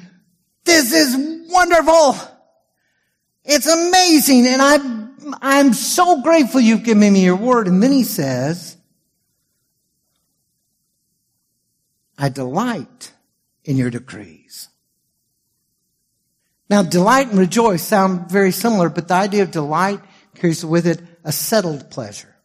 this 0.63 0.93
is 0.93 1.49
wonderful. 1.51 2.15
It's 3.43 3.67
amazing. 3.67 4.47
And 4.47 4.61
I'm, 4.61 5.35
I'm 5.41 5.73
so 5.73 6.21
grateful 6.21 6.61
you've 6.61 6.83
given 6.83 7.11
me 7.13 7.23
your 7.23 7.35
word. 7.35 7.67
And 7.67 7.83
then 7.83 7.91
he 7.91 8.03
says, 8.03 8.77
I 12.17 12.29
delight 12.29 13.11
in 13.65 13.77
your 13.77 13.89
decrees. 13.89 14.69
Now, 16.69 16.83
delight 16.83 17.27
and 17.29 17.39
rejoice 17.39 17.83
sound 17.83 18.29
very 18.29 18.51
similar, 18.51 18.89
but 18.89 19.07
the 19.07 19.15
idea 19.15 19.43
of 19.43 19.51
delight 19.51 19.99
carries 20.35 20.63
with 20.63 20.87
it 20.87 21.01
a 21.23 21.31
settled 21.31 21.89
pleasure. 21.91 22.35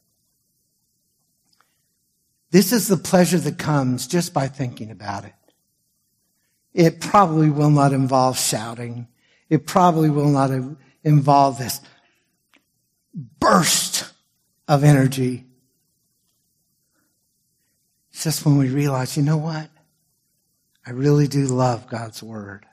This 2.55 2.71
is 2.71 2.87
the 2.87 2.97
pleasure 2.97 3.39
that 3.39 3.59
comes 3.59 4.07
just 4.07 4.33
by 4.33 4.47
thinking 4.47 4.93
about 4.93 5.25
it. 5.25 5.35
It 6.73 7.01
probably 7.01 7.51
will 7.51 7.69
not 7.69 7.93
involve 7.93 8.39
shouting. 8.39 9.09
It 9.51 9.67
probably 9.67 10.09
will 10.09 10.29
not 10.29 10.53
involve 11.03 11.59
this 11.59 11.81
burst 13.13 14.09
of 14.69 14.85
energy. 14.85 15.47
It's 18.13 18.23
just 18.23 18.47
when 18.47 18.57
we 18.57 18.69
realize, 18.69 19.17
you 19.17 19.25
know 19.25 19.39
what? 19.39 19.69
I 20.87 20.91
really 20.93 21.27
do 21.27 21.47
love 21.47 21.89
God's 21.89 22.23
word. 22.23 22.67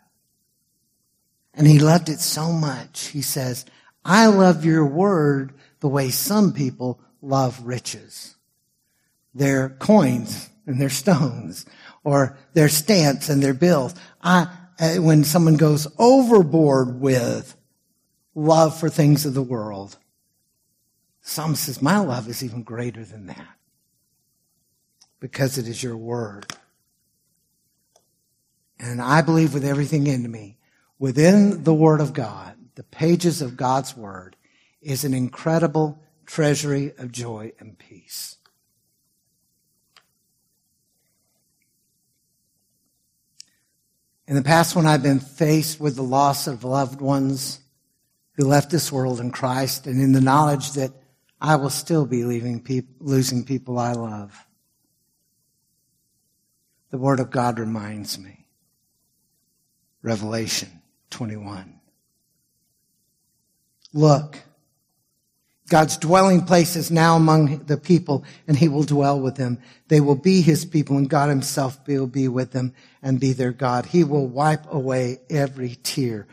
And 1.55 1.65
he 1.65 1.79
loved 1.79 2.07
it 2.07 2.19
so 2.19 2.51
much. 2.51 3.07
He 3.07 3.23
says, 3.23 3.65
I 4.05 4.27
love 4.27 4.63
your 4.63 4.85
word 4.85 5.53
the 5.79 5.89
way 5.89 6.11
some 6.11 6.53
people 6.53 7.01
love 7.19 7.65
riches 7.65 8.35
their 9.33 9.69
coins 9.69 10.49
and 10.65 10.79
their 10.79 10.89
stones 10.89 11.65
or 12.03 12.37
their 12.53 12.69
stamps 12.69 13.29
and 13.29 13.41
their 13.41 13.53
bills. 13.53 13.95
I, 14.21 14.47
uh, 14.79 14.95
when 14.95 15.23
someone 15.23 15.57
goes 15.57 15.87
overboard 15.97 16.99
with 16.99 17.55
love 18.35 18.79
for 18.79 18.89
things 18.89 19.25
of 19.25 19.33
the 19.33 19.41
world, 19.41 19.97
some 21.21 21.55
says, 21.55 21.81
my 21.81 21.99
love 21.99 22.27
is 22.27 22.43
even 22.43 22.63
greater 22.63 23.05
than 23.05 23.27
that 23.27 23.57
because 25.19 25.57
it 25.57 25.67
is 25.67 25.81
your 25.83 25.97
word. 25.97 26.51
And 28.79 28.99
I 28.99 29.21
believe 29.21 29.53
with 29.53 29.63
everything 29.63 30.07
in 30.07 30.29
me, 30.29 30.57
within 30.97 31.63
the 31.63 31.73
word 31.73 32.01
of 32.01 32.13
God, 32.13 32.55
the 32.73 32.83
pages 32.83 33.41
of 33.41 33.55
God's 33.55 33.95
word 33.95 34.35
is 34.81 35.03
an 35.03 35.13
incredible 35.13 36.01
treasury 36.25 36.93
of 36.97 37.11
joy 37.11 37.51
and 37.59 37.77
peace. 37.77 38.37
In 44.31 44.37
the 44.37 44.43
past, 44.43 44.77
when 44.77 44.85
I've 44.85 45.03
been 45.03 45.19
faced 45.19 45.81
with 45.81 45.97
the 45.97 46.03
loss 46.03 46.47
of 46.47 46.63
loved 46.63 47.01
ones 47.01 47.59
who 48.37 48.45
left 48.45 48.71
this 48.71 48.89
world 48.89 49.19
in 49.19 49.29
Christ 49.29 49.87
and 49.87 49.99
in 49.99 50.13
the 50.13 50.21
knowledge 50.21 50.71
that 50.75 50.93
I 51.41 51.57
will 51.57 51.69
still 51.69 52.05
be 52.05 52.23
losing 52.23 53.43
people 53.43 53.77
I 53.77 53.91
love, 53.91 54.47
the 56.91 56.97
Word 56.97 57.19
of 57.19 57.29
God 57.29 57.59
reminds 57.59 58.17
me. 58.17 58.45
Revelation 60.01 60.81
21. 61.09 61.81
Look, 63.91 64.37
God's 65.71 65.95
dwelling 65.95 66.41
place 66.41 66.75
is 66.75 66.91
now 66.91 67.15
among 67.15 67.59
the 67.59 67.77
people 67.77 68.25
and 68.45 68.57
he 68.57 68.67
will 68.67 68.83
dwell 68.83 69.17
with 69.17 69.37
them. 69.37 69.57
They 69.87 70.01
will 70.01 70.17
be 70.17 70.41
his 70.41 70.65
people 70.65 70.97
and 70.97 71.09
God 71.09 71.29
himself 71.29 71.79
will 71.87 72.07
be 72.07 72.27
with 72.27 72.51
them 72.51 72.73
and 73.01 73.21
be 73.21 73.31
their 73.31 73.53
God. 73.53 73.85
He 73.85 74.03
will 74.03 74.27
wipe 74.27 74.69
away 74.69 75.21
every 75.29 75.77
tear 75.81 76.27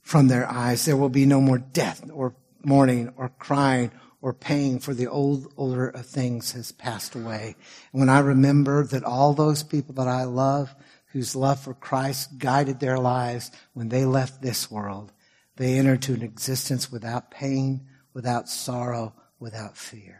from 0.00 0.28
their 0.28 0.50
eyes. 0.50 0.86
There 0.86 0.96
will 0.96 1.10
be 1.10 1.26
no 1.26 1.38
more 1.38 1.58
death 1.58 2.02
or 2.10 2.34
mourning 2.64 3.12
or 3.18 3.28
crying 3.38 3.90
or 4.22 4.32
pain 4.32 4.78
for 4.78 4.94
the 4.94 5.06
old 5.06 5.52
order 5.54 5.88
of 5.88 6.06
things 6.06 6.52
has 6.52 6.72
passed 6.72 7.14
away. 7.14 7.56
And 7.92 8.00
when 8.00 8.08
I 8.08 8.20
remember 8.20 8.84
that 8.84 9.04
all 9.04 9.34
those 9.34 9.62
people 9.62 9.96
that 9.96 10.08
I 10.08 10.24
love, 10.24 10.74
whose 11.08 11.36
love 11.36 11.60
for 11.60 11.74
Christ 11.74 12.38
guided 12.38 12.80
their 12.80 12.98
lives 12.98 13.50
when 13.74 13.90
they 13.90 14.06
left 14.06 14.40
this 14.40 14.70
world, 14.70 15.12
they 15.56 15.78
entered 15.78 16.00
to 16.02 16.14
an 16.14 16.22
existence 16.22 16.90
without 16.90 17.30
pain, 17.30 17.86
without 18.18 18.48
sorrow, 18.48 19.14
without 19.38 19.76
fear. 19.76 20.18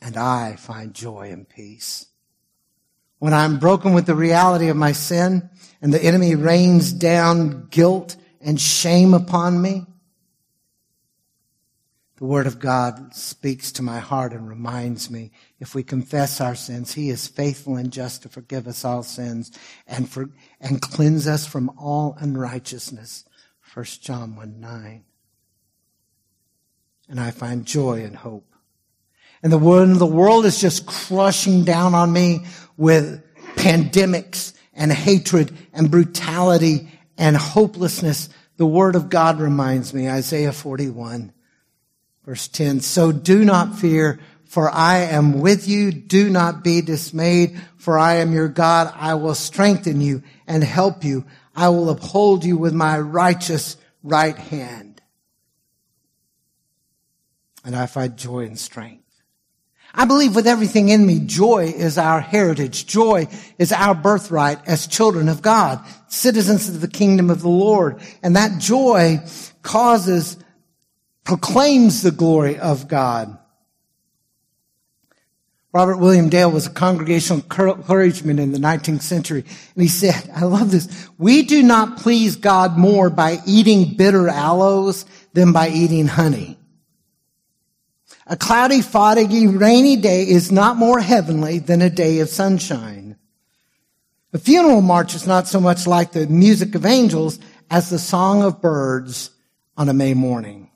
And 0.00 0.16
I 0.16 0.56
find 0.56 0.94
joy 0.94 1.30
and 1.30 1.46
peace. 1.46 2.06
When 3.18 3.34
I'm 3.34 3.58
broken 3.58 3.92
with 3.92 4.06
the 4.06 4.14
reality 4.14 4.68
of 4.68 4.78
my 4.78 4.92
sin 4.92 5.50
and 5.82 5.92
the 5.92 6.02
enemy 6.02 6.36
rains 6.36 6.90
down 6.90 7.68
guilt 7.68 8.16
and 8.40 8.58
shame 8.58 9.12
upon 9.12 9.60
me, 9.60 9.84
the 12.16 12.24
Word 12.24 12.46
of 12.46 12.58
God 12.58 13.14
speaks 13.14 13.72
to 13.72 13.82
my 13.82 13.98
heart 13.98 14.32
and 14.32 14.48
reminds 14.48 15.10
me 15.10 15.32
if 15.60 15.74
we 15.74 15.82
confess 15.82 16.40
our 16.40 16.54
sins, 16.54 16.94
He 16.94 17.10
is 17.10 17.28
faithful 17.28 17.76
and 17.76 17.92
just 17.92 18.22
to 18.22 18.30
forgive 18.30 18.66
us 18.66 18.86
all 18.86 19.02
sins 19.02 19.52
and, 19.86 20.08
for, 20.08 20.30
and 20.62 20.80
cleanse 20.80 21.28
us 21.28 21.46
from 21.46 21.70
all 21.78 22.16
unrighteousness. 22.18 23.26
1 23.74 23.84
John 24.00 24.34
1 24.34 24.58
9 24.58 25.04
and 27.12 27.20
I 27.20 27.30
find 27.30 27.66
joy 27.66 28.04
and 28.04 28.16
hope. 28.16 28.46
And 29.42 29.52
the 29.52 29.58
when 29.58 29.98
the 29.98 30.06
world 30.06 30.46
is 30.46 30.58
just 30.58 30.86
crushing 30.86 31.62
down 31.62 31.94
on 31.94 32.10
me 32.10 32.46
with 32.78 33.22
pandemics 33.54 34.54
and 34.72 34.90
hatred 34.90 35.54
and 35.74 35.90
brutality 35.90 36.88
and 37.18 37.36
hopelessness, 37.36 38.30
the 38.56 38.64
word 38.64 38.96
of 38.96 39.10
God 39.10 39.40
reminds 39.40 39.92
me, 39.92 40.08
Isaiah 40.08 40.52
41 40.52 41.34
verse 42.24 42.48
10, 42.48 42.80
so 42.80 43.12
do 43.12 43.44
not 43.44 43.78
fear, 43.78 44.18
for 44.44 44.70
I 44.70 45.00
am 45.00 45.40
with 45.40 45.68
you. 45.68 45.92
Do 45.92 46.30
not 46.30 46.64
be 46.64 46.80
dismayed, 46.80 47.60
for 47.76 47.98
I 47.98 48.16
am 48.16 48.32
your 48.32 48.48
God. 48.48 48.90
I 48.96 49.14
will 49.14 49.34
strengthen 49.34 50.00
you 50.00 50.22
and 50.46 50.64
help 50.64 51.04
you. 51.04 51.26
I 51.54 51.68
will 51.68 51.90
uphold 51.90 52.44
you 52.44 52.56
with 52.56 52.72
my 52.72 52.98
righteous 52.98 53.76
right 54.02 54.36
hand 54.36 54.91
and 57.64 57.76
I 57.76 57.86
find 57.86 58.16
joy 58.16 58.46
and 58.46 58.58
strength. 58.58 59.02
I 59.94 60.06
believe 60.06 60.34
with 60.34 60.46
everything 60.46 60.88
in 60.88 61.06
me, 61.06 61.20
joy 61.20 61.66
is 61.66 61.98
our 61.98 62.20
heritage. 62.20 62.86
Joy 62.86 63.28
is 63.58 63.72
our 63.72 63.94
birthright 63.94 64.66
as 64.66 64.86
children 64.86 65.28
of 65.28 65.42
God, 65.42 65.84
citizens 66.08 66.68
of 66.68 66.80
the 66.80 66.88
kingdom 66.88 67.28
of 67.28 67.42
the 67.42 67.48
Lord. 67.48 68.00
And 68.22 68.36
that 68.36 68.58
joy 68.58 69.20
causes, 69.60 70.38
proclaims 71.24 72.00
the 72.02 72.10
glory 72.10 72.58
of 72.58 72.88
God. 72.88 73.38
Robert 75.74 75.98
William 75.98 76.28
Dale 76.28 76.50
was 76.50 76.66
a 76.66 76.70
congregational 76.70 77.40
clergyman 77.42 78.38
in 78.38 78.52
the 78.52 78.58
19th 78.58 79.00
century, 79.00 79.42
and 79.74 79.82
he 79.82 79.88
said, 79.88 80.30
I 80.34 80.44
love 80.44 80.70
this, 80.70 81.08
we 81.16 81.42
do 81.42 81.62
not 81.62 81.96
please 81.96 82.36
God 82.36 82.76
more 82.76 83.08
by 83.08 83.38
eating 83.46 83.96
bitter 83.96 84.28
aloes 84.28 85.06
than 85.32 85.52
by 85.52 85.70
eating 85.70 86.08
honey. 86.08 86.58
A 88.26 88.36
cloudy, 88.36 88.82
foggy, 88.82 89.46
rainy 89.46 89.96
day 89.96 90.28
is 90.28 90.52
not 90.52 90.76
more 90.76 91.00
heavenly 91.00 91.58
than 91.58 91.82
a 91.82 91.90
day 91.90 92.20
of 92.20 92.28
sunshine. 92.28 93.16
A 94.32 94.38
funeral 94.38 94.80
march 94.80 95.14
is 95.14 95.26
not 95.26 95.48
so 95.48 95.60
much 95.60 95.86
like 95.86 96.12
the 96.12 96.26
music 96.26 96.74
of 96.74 96.86
angels 96.86 97.38
as 97.70 97.90
the 97.90 97.98
song 97.98 98.42
of 98.42 98.62
birds 98.62 99.30
on 99.76 99.88
a 99.88 99.94
May 99.94 100.14
morning. 100.14 100.70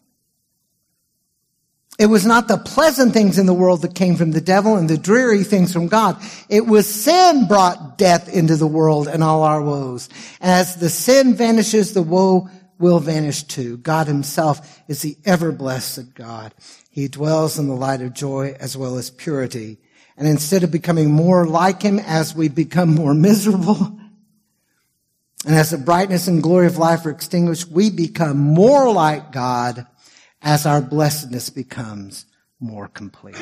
It 1.98 2.06
was 2.06 2.26
not 2.26 2.46
the 2.48 2.58
pleasant 2.58 3.14
things 3.14 3.38
in 3.38 3.46
the 3.46 3.54
world 3.54 3.80
that 3.82 3.94
came 3.94 4.16
from 4.16 4.32
the 4.32 4.40
devil 4.40 4.76
and 4.76 4.90
the 4.90 4.98
dreary 4.98 5.44
things 5.44 5.72
from 5.72 5.88
God. 5.88 6.20
It 6.50 6.66
was 6.66 6.86
sin 6.86 7.46
brought 7.48 7.96
death 7.96 8.28
into 8.28 8.56
the 8.56 8.66
world 8.66 9.08
and 9.08 9.22
all 9.22 9.42
our 9.42 9.62
woes. 9.62 10.10
As 10.40 10.76
the 10.76 10.90
sin 10.90 11.34
vanishes, 11.34 11.94
the 11.94 12.02
woe 12.02 12.50
will 12.78 13.00
vanish 13.00 13.44
too. 13.44 13.78
God 13.78 14.06
himself 14.08 14.82
is 14.88 15.00
the 15.00 15.16
ever 15.24 15.52
blessed 15.52 16.14
God. 16.14 16.52
He 16.96 17.08
dwells 17.08 17.58
in 17.58 17.68
the 17.68 17.74
light 17.74 18.00
of 18.00 18.14
joy 18.14 18.56
as 18.58 18.74
well 18.74 18.96
as 18.96 19.10
purity. 19.10 19.76
And 20.16 20.26
instead 20.26 20.62
of 20.62 20.70
becoming 20.70 21.10
more 21.10 21.46
like 21.46 21.82
him 21.82 21.98
as 21.98 22.34
we 22.34 22.48
become 22.48 22.94
more 22.94 23.12
miserable, 23.28 24.00
and 25.44 25.54
as 25.54 25.72
the 25.72 25.76
brightness 25.76 26.26
and 26.26 26.42
glory 26.42 26.66
of 26.66 26.78
life 26.78 27.04
are 27.04 27.10
extinguished, 27.10 27.68
we 27.68 27.90
become 27.90 28.38
more 28.38 28.90
like 28.90 29.30
God 29.30 29.86
as 30.40 30.64
our 30.64 30.80
blessedness 30.80 31.50
becomes 31.50 32.24
more 32.60 32.88
complete. 32.88 33.36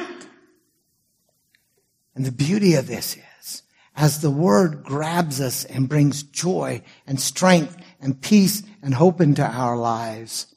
And 2.17 2.27
the 2.27 2.33
beauty 2.33 2.75
of 2.75 2.89
this 2.89 3.17
is, 3.41 3.63
as 3.95 4.21
the 4.21 4.33
word 4.33 4.83
grabs 4.83 5.41
us 5.41 5.65
and 5.65 5.89
brings 5.89 6.25
joy 6.25 6.83
and 7.07 7.21
strength 7.21 7.77
and 8.01 8.21
peace 8.21 8.65
and 8.83 8.95
hope 8.95 9.21
into 9.21 9.47
our 9.47 9.77
lives, 9.77 10.54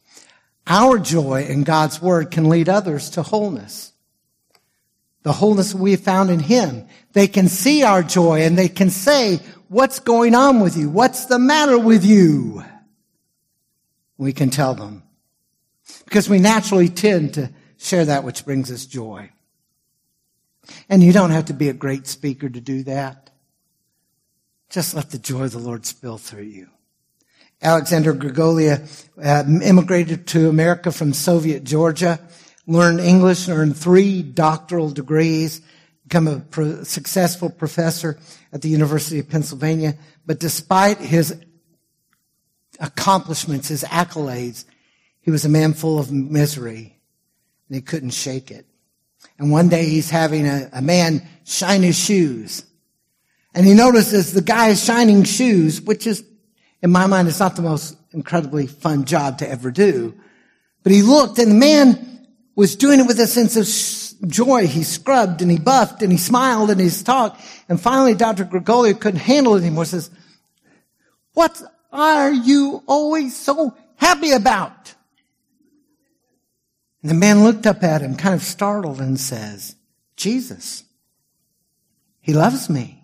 our 0.67 0.99
joy 0.99 1.45
in 1.45 1.63
God's 1.63 2.01
word 2.01 2.31
can 2.31 2.49
lead 2.49 2.69
others 2.69 3.09
to 3.11 3.23
wholeness. 3.23 3.93
The 5.23 5.33
wholeness 5.33 5.73
we 5.73 5.95
found 5.95 6.29
in 6.29 6.39
Him. 6.39 6.87
They 7.13 7.27
can 7.27 7.47
see 7.47 7.83
our 7.83 8.03
joy 8.03 8.43
and 8.43 8.57
they 8.57 8.69
can 8.69 8.89
say, 8.89 9.39
what's 9.67 9.99
going 9.99 10.35
on 10.35 10.59
with 10.59 10.77
you? 10.77 10.89
What's 10.89 11.25
the 11.25 11.39
matter 11.39 11.79
with 11.79 12.05
you? 12.05 12.63
We 14.17 14.33
can 14.33 14.49
tell 14.49 14.73
them, 14.73 15.03
because 16.05 16.27
we 16.27 16.39
naturally 16.39 16.89
tend 16.89 17.35
to 17.35 17.51
share 17.77 18.05
that 18.05 18.23
which 18.23 18.45
brings 18.45 18.71
us 18.71 18.85
joy. 18.85 19.29
And 20.89 21.03
you 21.03 21.13
don't 21.13 21.31
have 21.31 21.45
to 21.45 21.53
be 21.53 21.69
a 21.69 21.73
great 21.73 22.07
speaker 22.07 22.49
to 22.49 22.59
do 22.59 22.83
that. 22.83 23.29
Just 24.69 24.95
let 24.95 25.11
the 25.11 25.19
joy 25.19 25.43
of 25.43 25.51
the 25.51 25.59
Lord 25.59 25.85
spill 25.85 26.17
through 26.17 26.43
you. 26.43 26.67
Alexander 27.61 28.13
Grigolia 28.13 28.87
uh, 29.21 29.43
immigrated 29.63 30.27
to 30.27 30.49
America 30.49 30.91
from 30.91 31.13
Soviet 31.13 31.63
Georgia, 31.63 32.19
learned 32.67 32.99
English, 32.99 33.49
earned 33.49 33.75
three 33.75 34.21
doctoral 34.21 34.89
degrees, 34.89 35.61
become 36.03 36.27
a 36.27 36.39
pro- 36.39 36.83
successful 36.83 37.49
professor 37.49 38.19
at 38.53 38.61
the 38.61 38.69
University 38.69 39.19
of 39.19 39.29
Pennsylvania. 39.29 39.95
But 40.25 40.39
despite 40.39 40.99
his 40.99 41.41
accomplishments, 42.79 43.67
his 43.67 43.83
accolades, 43.83 44.65
he 45.19 45.31
was 45.31 45.45
a 45.45 45.49
man 45.49 45.73
full 45.73 45.99
of 45.99 46.11
misery 46.11 46.99
and 47.67 47.75
he 47.75 47.81
couldn't 47.81 48.11
shake 48.11 48.51
it. 48.51 48.65
And 49.39 49.51
one 49.51 49.69
day 49.69 49.85
he's 49.85 50.09
having 50.09 50.45
a, 50.45 50.69
a 50.73 50.81
man 50.81 51.27
shine 51.43 51.83
his 51.83 51.97
shoes. 51.97 52.63
And 53.53 53.65
he 53.65 53.73
notices 53.73 54.31
the 54.31 54.41
guy 54.41 54.69
is 54.69 54.83
shining 54.83 55.23
shoes, 55.23 55.81
which 55.81 56.07
is, 56.07 56.23
in 56.81 56.91
my 56.91 57.07
mind, 57.07 57.27
it's 57.27 57.39
not 57.39 57.55
the 57.55 57.61
most 57.61 57.97
incredibly 58.11 58.67
fun 58.67 59.05
job 59.05 59.39
to 59.39 59.49
ever 59.49 59.71
do. 59.71 60.13
But 60.83 60.91
he 60.91 61.01
looked 61.01 61.39
and 61.39 61.51
the 61.51 61.55
man 61.55 62.27
was 62.55 62.75
doing 62.75 62.99
it 62.99 63.07
with 63.07 63.19
a 63.19 63.27
sense 63.27 63.55
of 63.55 64.29
joy. 64.29 64.67
He 64.67 64.83
scrubbed 64.83 65.41
and 65.41 65.51
he 65.51 65.59
buffed 65.59 66.01
and 66.01 66.11
he 66.11 66.17
smiled 66.17 66.69
and 66.69 66.79
he 66.79 66.89
talked. 66.89 67.41
And 67.67 67.79
finally, 67.79 68.13
Dr. 68.13 68.45
Grigolia 68.45 68.99
couldn't 68.99 69.19
handle 69.19 69.55
it 69.55 69.61
anymore. 69.61 69.85
Says, 69.85 70.09
what 71.33 71.61
are 71.91 72.31
you 72.31 72.83
always 72.87 73.35
so 73.35 73.75
happy 73.95 74.31
about? 74.31 74.95
And 77.01 77.11
the 77.11 77.15
man 77.15 77.43
looked 77.43 77.67
up 77.67 77.83
at 77.83 78.01
him, 78.01 78.15
kind 78.15 78.33
of 78.33 78.41
startled, 78.41 78.99
and 78.99 79.19
says, 79.19 79.75
Jesus. 80.15 80.83
He 82.19 82.33
loves 82.33 82.69
me. 82.69 82.96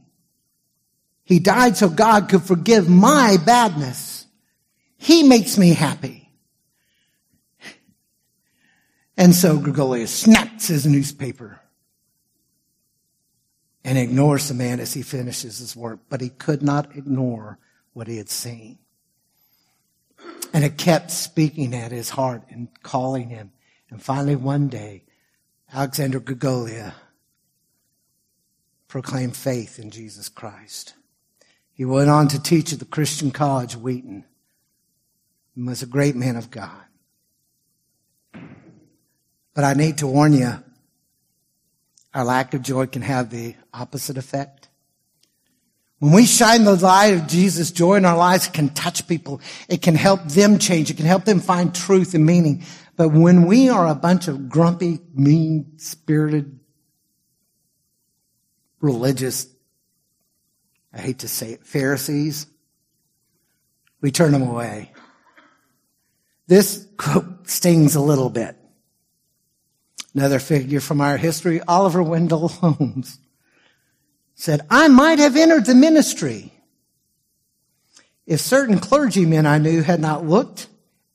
He 1.24 1.40
died 1.40 1.78
so 1.78 1.90
God 1.90 2.30
could 2.30 2.44
forgive 2.44 2.90
my 2.90 3.38
badness. 3.46 4.26
He 4.98 5.24
makes 5.24 5.58
me 5.58 5.74
happy. 5.74 6.30
And 9.16 9.34
so 9.36 9.58
Grigolia 9.58 10.08
snaps 10.08 10.68
his 10.68 10.86
newspaper 10.86 11.60
and 13.84 13.98
ignores 13.98 14.48
the 14.48 14.54
man 14.54 14.80
as 14.80 14.94
he 14.94 15.02
finishes 15.02 15.60
his 15.60 15.76
work, 15.76 16.00
but 16.10 16.20
he 16.20 16.30
could 16.30 16.64
not 16.64 16.96
ignore 16.96 17.60
what 17.94 18.08
he 18.08 18.18
had 18.18 18.30
seen. 18.30 18.80
And 20.54 20.64
it 20.64 20.78
kept 20.78 21.12
speaking 21.12 21.76
at 21.76 21.92
his 21.92 22.10
heart 22.10 22.44
and 22.50 22.70
calling 22.82 23.30
him 23.30 23.52
and 23.94 24.02
finally, 24.02 24.36
one 24.36 24.70
day, 24.70 25.04
Alexander 25.72 26.20
Grigolia 26.20 26.96
proclaimed 28.88 29.38
faith 29.38 29.78
in 29.78 29.92
Jesus 29.92 30.30
Christ. 30.30 30.96
He 31.74 31.86
went 31.86 32.10
on 32.10 32.28
to 32.30 32.42
teach 32.42 32.72
at 32.72 32.80
the 32.80 32.86
Christian 32.86 33.32
College, 33.32 33.76
Wheaton, 33.76 34.26
and 35.56 35.68
was 35.68 35.82
a 35.82 35.88
great 35.88 36.16
man 36.16 36.36
of 36.36 36.52
God. 36.52 36.72
But 39.54 39.64
I 39.64 39.74
need 39.74 40.00
to 40.00 40.08
warn 40.08 40.34
you, 40.34 40.64
our 42.14 42.24
lack 42.24 42.54
of 42.54 42.62
joy 42.62 42.86
can 42.86 43.02
have 43.02 43.30
the 43.30 43.56
opposite 43.74 44.18
effect. 44.18 44.70
When 46.00 46.12
we 46.12 46.26
shine 46.26 46.64
the 46.64 46.76
light 46.76 47.14
of 47.14 47.28
Jesus' 47.28 47.72
joy 47.72 47.96
in 47.96 48.06
our 48.06 48.18
lives, 48.18 48.48
can 48.48 48.70
touch 48.70 49.08
people. 49.08 49.42
It 49.70 49.82
can 49.82 49.96
help 49.96 50.24
them 50.26 50.60
change. 50.60 50.92
It 50.92 50.98
can 50.98 51.06
help 51.06 51.26
them 51.26 51.40
find 51.40 51.74
truth 51.74 52.14
and 52.14 52.26
meaning. 52.26 52.66
But 52.98 53.10
when 53.10 53.46
we 53.46 53.70
are 53.70 53.88
a 53.88 53.96
bunch 53.96 54.28
of 54.28 54.50
grumpy, 54.50 55.00
mean 55.14 55.78
spirited, 55.78 56.60
religious, 58.82 59.48
I 60.94 61.00
hate 61.00 61.20
to 61.20 61.28
say 61.28 61.54
it, 61.54 61.66
Pharisees, 61.66 62.46
we 64.02 64.12
turn 64.12 64.32
them 64.32 64.44
away. 64.44 64.92
This 66.48 66.88
quote 66.98 67.50
stings 67.50 67.96
a 67.96 68.02
little 68.02 68.30
bit. 68.30 68.56
Another 70.14 70.40
figure 70.40 70.80
from 70.80 71.02
our 71.02 71.18
history, 71.18 71.62
Oliver 71.62 72.04
Wendell 72.04 72.48
Holmes, 72.48 73.20
said, 74.36 74.62
I 74.70 74.88
might 74.88 75.20
have 75.20 75.36
entered 75.36 75.66
the 75.66 75.74
ministry 75.74 76.52
if 78.26 78.40
certain 78.40 78.80
clergymen 78.80 79.46
I 79.46 79.58
knew 79.58 79.82
had 79.82 80.00
not 80.00 80.26
looked 80.26 80.68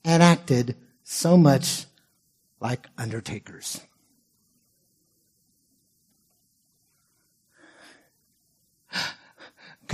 and 0.03 0.21
acted 0.21 0.75
so 1.03 1.37
much 1.37 1.85
like 2.59 2.87
undertakers. 2.97 3.79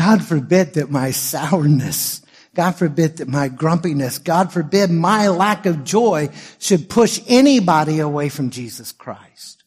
God 0.06 0.24
forbid 0.24 0.76
that 0.76 0.92
my 0.92 1.10
sourness, 1.10 2.22
God 2.54 2.74
forbid 2.74 3.18
that 3.18 3.28
my 3.28 3.48
grumpiness, 3.48 4.20
God 4.20 4.54
forbid 4.54 4.92
my 4.92 5.30
lack 5.30 5.66
of 5.66 5.84
joy 5.84 6.30
should 6.60 6.92
push 6.92 7.20
anybody 7.28 7.98
away 7.98 8.30
from 8.30 8.52
Jesus 8.52 8.92
Christ. 8.92 9.64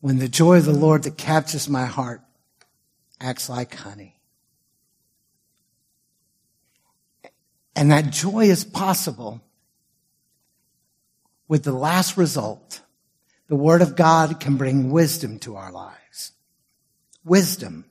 When 0.00 0.18
the 0.18 0.28
joy 0.28 0.58
of 0.58 0.66
the 0.66 0.74
Lord 0.74 1.04
that 1.04 1.16
captures 1.16 1.66
my 1.66 1.86
heart 1.86 2.20
acts 3.18 3.48
like 3.48 3.74
honey. 3.74 4.20
And 7.74 7.90
that 7.90 8.10
joy 8.10 8.50
is 8.50 8.64
possible 8.64 9.40
with 11.48 11.64
the 11.64 11.72
last 11.72 12.18
result. 12.18 12.82
The 13.48 13.56
Word 13.56 13.80
of 13.80 13.96
God 13.96 14.40
can 14.40 14.58
bring 14.58 14.90
wisdom 14.90 15.38
to 15.38 15.56
our 15.56 15.72
lives. 15.72 16.01
Wisdom. 17.24 17.84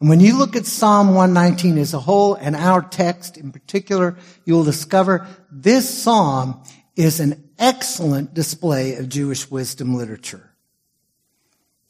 And 0.00 0.08
when 0.08 0.20
you 0.20 0.38
look 0.38 0.56
at 0.56 0.64
Psalm 0.64 1.08
119 1.14 1.76
as 1.76 1.92
a 1.92 2.00
whole 2.00 2.34
and 2.34 2.56
our 2.56 2.80
text 2.80 3.36
in 3.36 3.52
particular, 3.52 4.16
you'll 4.46 4.64
discover 4.64 5.26
this 5.50 5.88
psalm 5.88 6.62
is 6.96 7.20
an 7.20 7.50
excellent 7.58 8.32
display 8.32 8.94
of 8.94 9.08
Jewish 9.08 9.50
wisdom 9.50 9.94
literature. 9.94 10.50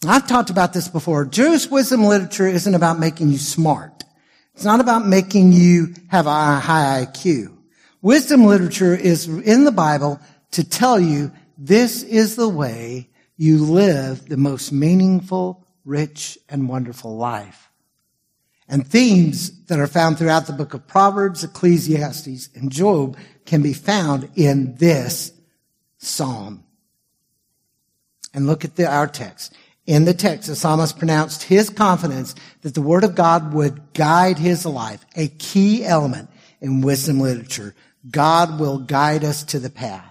I've 0.07 0.27
talked 0.27 0.51
about 0.51 0.73
this 0.73 0.89
before. 0.89 1.25
Jewish 1.27 1.69
wisdom 1.69 2.05
literature 2.05 2.49
isn't 2.49 2.75
about 2.75 2.99
making 2.99 3.29
you 3.29 3.39
smart. 3.39 4.05
It's 4.55 4.65
not 4.65 4.81
about 4.81 5.07
making 5.07 5.53
you 5.53 5.95
have 6.09 6.27
a 6.27 6.59
high 6.59 7.07
IQ. 7.07 7.57
Wisdom 8.03 8.45
literature 8.45 8.95
is 8.95 9.29
in 9.29 9.65
the 9.65 9.73
Bible 9.73 10.21
to 10.53 10.65
tell 10.65 10.99
you 10.99 11.31
this 11.59 12.03
is 12.03 12.35
the 12.35 12.49
way 12.49 13.10
you 13.41 13.65
live 13.65 14.29
the 14.29 14.37
most 14.37 14.71
meaningful, 14.71 15.67
rich, 15.87 16.39
and 16.51 16.69
wonderful 16.69 17.17
life. 17.17 17.71
And 18.69 18.87
themes 18.87 19.65
that 19.65 19.81
are 19.81 19.87
found 19.87 20.19
throughout 20.19 20.47
the 20.47 20.53
book 20.53 20.75
of 20.75 20.87
Proverbs, 20.87 21.43
Ecclesiastes, 21.43 22.51
and 22.55 22.71
Job 22.71 23.17
can 23.47 23.63
be 23.63 23.73
found 23.73 24.29
in 24.37 24.77
this 24.77 25.33
psalm. 25.97 26.65
And 28.35 28.47
look 28.47 28.63
at 28.67 28.77
the, 28.77 28.87
our 28.87 29.07
text. 29.07 29.55
In 29.87 30.05
the 30.05 30.13
text, 30.13 30.49
the 30.49 30.55
psalmist 30.55 30.99
pronounced 30.99 31.45
his 31.45 31.71
confidence 31.71 32.35
that 32.61 32.75
the 32.75 32.83
word 32.83 33.05
of 33.05 33.15
God 33.15 33.55
would 33.55 33.95
guide 33.95 34.37
his 34.37 34.67
life, 34.67 35.03
a 35.17 35.29
key 35.29 35.83
element 35.83 36.29
in 36.61 36.83
wisdom 36.83 37.21
literature. 37.21 37.75
God 38.11 38.61
will 38.61 38.81
guide 38.81 39.25
us 39.25 39.45
to 39.45 39.59
the 39.59 39.71
path. 39.71 40.10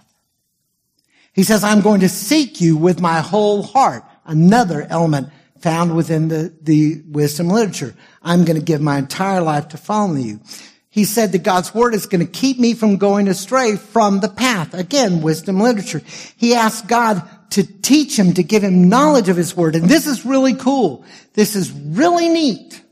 He 1.32 1.42
says, 1.42 1.64
I'm 1.64 1.80
going 1.80 2.00
to 2.00 2.08
seek 2.08 2.60
you 2.60 2.76
with 2.76 3.00
my 3.00 3.20
whole 3.20 3.62
heart. 3.62 4.04
Another 4.24 4.86
element 4.88 5.28
found 5.60 5.94
within 5.94 6.28
the, 6.28 6.54
the 6.62 7.02
wisdom 7.08 7.48
literature. 7.48 7.94
I'm 8.22 8.44
going 8.44 8.58
to 8.58 8.64
give 8.64 8.80
my 8.80 8.98
entire 8.98 9.42
life 9.42 9.68
to 9.68 9.76
follow 9.76 10.14
you. 10.14 10.40
He 10.88 11.04
said 11.04 11.32
that 11.32 11.44
God's 11.44 11.72
word 11.72 11.94
is 11.94 12.06
going 12.06 12.26
to 12.26 12.30
keep 12.30 12.58
me 12.58 12.74
from 12.74 12.96
going 12.96 13.28
astray 13.28 13.76
from 13.76 14.20
the 14.20 14.28
path. 14.28 14.74
Again, 14.74 15.22
wisdom 15.22 15.60
literature. 15.60 16.02
He 16.36 16.54
asked 16.54 16.88
God 16.88 17.22
to 17.50 17.62
teach 17.62 18.18
him, 18.18 18.34
to 18.34 18.42
give 18.42 18.64
him 18.64 18.88
knowledge 18.88 19.28
of 19.28 19.36
his 19.36 19.56
word. 19.56 19.76
And 19.76 19.88
this 19.88 20.06
is 20.06 20.26
really 20.26 20.54
cool. 20.54 21.04
This 21.34 21.54
is 21.54 21.70
really 21.70 22.28
neat. 22.28 22.82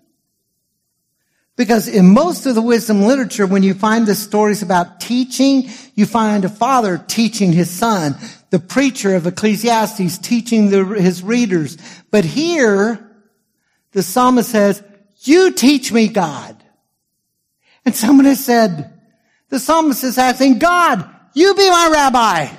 Because 1.59 1.89
in 1.89 2.15
most 2.15 2.47
of 2.47 2.55
the 2.55 2.63
wisdom 2.63 3.03
literature, 3.03 3.45
when 3.45 3.65
you 3.65 3.75
find 3.75 4.07
the 4.07 4.15
stories 4.15 4.63
about 4.63 5.01
teaching, 5.01 5.69
you 5.97 6.07
find 6.07 6.45
a 6.45 6.49
father 6.49 7.05
teaching 7.09 7.53
his 7.53 7.69
son, 7.69 8.15
the 8.51 8.61
preacher 8.61 9.17
of 9.17 9.27
Ecclesiastes 9.27 10.19
teaching 10.19 10.71
the, 10.71 10.85
his 10.85 11.21
readers. 11.21 11.77
But 12.13 12.25
here, 12.25 13.05
the 13.91 14.05
psalmist 14.05 14.49
says, 14.49 14.85
you 15.23 15.51
teach 15.51 15.91
me 15.91 16.07
God. 16.07 16.63
And 17.85 17.95
someone 17.95 18.27
has 18.27 18.45
said, 18.45 18.97
the 19.49 19.59
psalmist 19.59 20.05
is 20.05 20.17
asking, 20.17 20.61
God, 20.61 21.11
you 21.35 21.57
be 21.57 21.69
my 21.69 21.89
rabbi. 21.93 22.55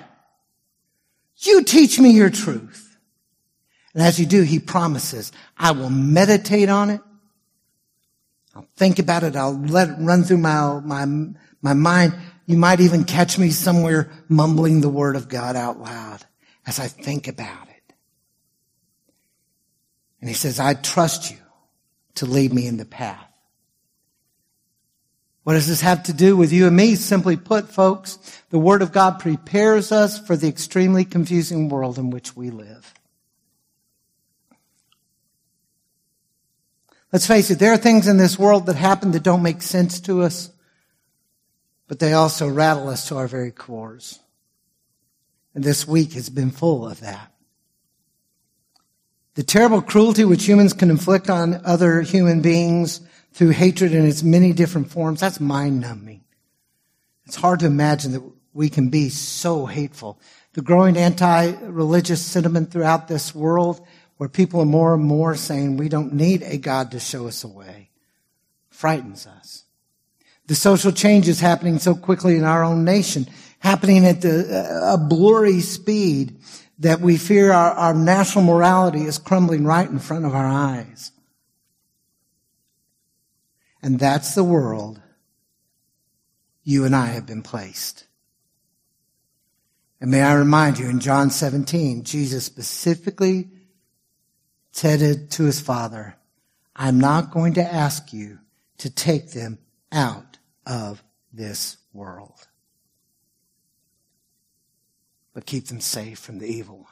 You 1.38 1.64
teach 1.64 2.02
me 2.02 2.10
your 2.10 2.30
truth. 2.30 2.98
And 3.94 4.04
as 4.04 4.20
you 4.20 4.26
do, 4.26 4.42
he 4.42 4.60
promises, 4.60 5.32
I 5.58 5.72
will 5.72 5.90
meditate 5.90 6.68
on 6.68 6.90
it. 6.90 7.00
I'll 8.56 8.68
think 8.76 9.00
about 9.00 9.24
it. 9.24 9.36
I'll 9.36 9.58
let 9.58 9.90
it 9.90 9.96
run 10.00 10.24
through 10.24 10.38
my, 10.38 10.80
my, 10.80 11.06
my 11.62 11.74
mind. 11.74 12.14
You 12.46 12.58
might 12.58 12.80
even 12.80 13.04
catch 13.04 13.38
me 13.38 13.52
somewhere 13.52 14.12
mumbling 14.28 14.82
the 14.82 14.90
word 14.90 15.16
of 15.16 15.30
God 15.30 15.56
out 15.56 15.80
loud 15.80 16.26
as 16.66 16.80
I 16.80 16.88
think 16.88 17.28
about 17.28 17.68
it. 17.70 17.94
And 20.20 20.30
he 20.30 20.36
says, 20.36 20.60
I 20.60 20.74
trust 20.74 21.32
you 21.32 21.38
to 22.16 22.26
lead 22.26 22.54
me 22.54 22.68
in 22.68 22.78
the 22.78 22.86
path. 22.86 23.26
What 25.44 25.54
does 25.54 25.68
this 25.68 25.82
have 25.82 26.04
to 26.04 26.14
do 26.14 26.36
with 26.36 26.52
you 26.52 26.68
and 26.68 26.76
me? 26.76 26.96
Simply 26.96 27.38
put, 27.38 27.70
folks, 27.70 28.20
the 28.50 28.60
Word 28.60 28.82
of 28.82 28.92
God 28.92 29.20
prepares 29.20 29.92
us 29.92 30.20
for 30.20 30.36
the 30.36 30.48
extremely 30.48 31.06
confusing 31.06 31.70
world 31.70 31.98
in 31.98 32.12
which 32.12 32.36
we 32.36 32.50
live. 32.50 32.94
Let's 37.12 37.28
face 37.28 37.50
it, 37.50 37.60
there 37.60 37.74
are 37.74 37.78
things 37.78 38.08
in 38.08 38.18
this 38.18 38.38
world 38.38 38.68
that 38.68 38.76
happen 38.76 39.12
that 39.12 39.24
don't 39.24 39.42
make 39.42 39.62
sense 39.62 40.00
to 40.02 40.22
us, 40.22 40.52
but 41.88 42.00
they 42.00 42.14
also 42.14 42.48
rattle 42.48 42.88
us 42.88 43.08
to 43.08 43.18
our 43.18 43.28
very 43.28 43.52
cores. 43.52 44.20
And 45.56 45.64
this 45.64 45.88
week 45.88 46.14
has 46.14 46.30
been 46.30 46.52
full 46.52 46.88
of 46.88 47.00
that. 47.00 47.34
The 49.34 49.44
terrible 49.44 49.82
cruelty 49.82 50.26
which 50.26 50.46
humans 50.46 50.74
can 50.74 50.90
inflict 50.92 51.30
on 51.30 51.62
other 51.66 52.02
human 52.02 52.42
beings 52.42 53.02
through 53.34 53.50
hatred 53.50 53.94
in 53.94 54.06
its 54.06 54.22
many 54.22 54.54
different 54.54 54.92
forms, 54.92 55.22
that's 55.22 55.40
mind 55.40 55.80
numbing. 55.80 56.24
It's 57.26 57.36
hard 57.36 57.62
to 57.62 57.66
imagine 57.66 58.12
that 58.12 58.24
we 58.54 58.70
can 58.70 58.90
be 58.90 59.10
so 59.10 59.66
hateful. 59.66 60.20
The 60.54 60.62
growing 60.62 60.98
anti-religious 60.98 62.22
sentiment 62.22 62.72
throughout 62.72 63.08
this 63.08 63.34
world 63.34 63.86
where 64.20 64.28
people 64.28 64.60
are 64.60 64.66
more 64.66 64.96
and 64.96 65.04
more 65.04 65.34
saying 65.34 65.78
we 65.78 65.88
don't 65.88 66.12
need 66.12 66.44
a 66.44 66.58
God 66.58 66.92
to 66.92 67.00
show 67.00 67.26
us 67.26 67.46
a 67.46 67.48
way 67.48 67.90
frightens 68.70 69.26
us. 69.26 69.64
The 70.48 70.56
social 70.56 70.92
changes 70.92 71.40
happening 71.40 71.80
so 71.80 71.96
quickly 71.96 72.36
in 72.36 72.44
our 72.44 72.62
own 72.62 72.84
nation, 72.84 73.28
happening 73.60 74.06
at 74.06 74.20
the, 74.20 74.42
uh, 74.42 74.96
a 74.96 74.98
blurry 74.98 75.62
speed 75.62 76.42
that 76.80 77.00
we 77.00 77.16
fear 77.16 77.54
our, 77.54 77.72
our 77.72 77.94
national 77.94 78.44
morality 78.44 79.04
is 79.04 79.18
crumbling 79.18 79.64
right 79.64 79.90
in 79.90 80.00
front 80.00 80.26
of 80.26 80.36
our 80.36 80.48
eyes. 80.48 81.14
And 83.82 84.00
that's 84.00 84.36
the 84.36 84.44
world 84.44 85.02
you 86.66 86.84
and 86.84 86.94
I 86.94 87.06
have 87.06 87.26
been 87.26 87.42
placed. 87.42 88.06
And 90.02 90.12
may 90.12 90.22
I 90.22 90.34
remind 90.34 90.78
you, 90.78 90.90
in 90.90 91.00
John 91.00 91.30
17, 91.30 92.04
Jesus 92.04 92.44
specifically 92.44 93.48
said 94.72 95.32
to 95.32 95.44
his 95.44 95.60
father, 95.60 96.16
I'm 96.76 97.00
not 97.00 97.32
going 97.32 97.54
to 97.56 97.74
ask 97.74 98.14
you 98.14 98.40
to 98.78 98.90
take 98.90 99.32
them 99.32 99.60
out 99.92 100.38
of 100.66 101.04
this 101.34 101.78
world, 101.94 102.48
but 105.34 105.46
keep 105.46 105.68
them 105.68 105.82
safe 105.82 106.20
from 106.20 106.40
the 106.40 106.48
evil 106.48 106.78
one. 106.78 106.86